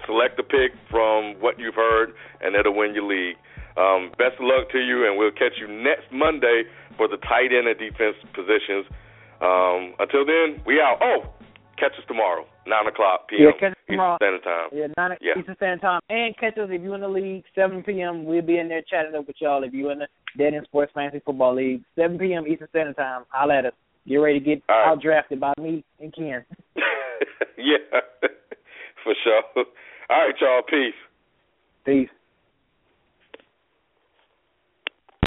[0.07, 3.37] select a pick from what you've heard, and it'll win your league.
[3.79, 6.65] Um, best of luck to you, and we'll catch you next Monday
[6.97, 8.87] for the tight end and defense positions.
[9.41, 10.99] Um, until then, we out.
[11.01, 11.31] Oh,
[11.85, 13.53] catch us tomorrow, nine o'clock p.m.
[13.53, 14.17] Yeah, catch us tomorrow.
[14.17, 14.69] Eastern Standard Time.
[14.73, 15.33] Yeah, nine Yeah.
[15.39, 16.01] Eastern Standard Time.
[16.09, 18.25] And catch us if you're in the league, 7 p.m.
[18.25, 19.63] We'll be in there chatting up with y'all.
[19.65, 20.09] If you're in the
[20.39, 22.47] Dead End Sports Fantasy Football League, 7 p.m.
[22.47, 23.25] Eastern Standard Time.
[23.29, 23.73] Holla at us.
[24.09, 24.89] Get ready to get All right.
[24.93, 26.45] out drafted by me and Ken.
[27.59, 28.01] yeah,
[29.05, 29.43] for sure.
[30.11, 30.63] All right, y'all.
[30.69, 30.95] Peace.
[31.85, 32.09] Peace.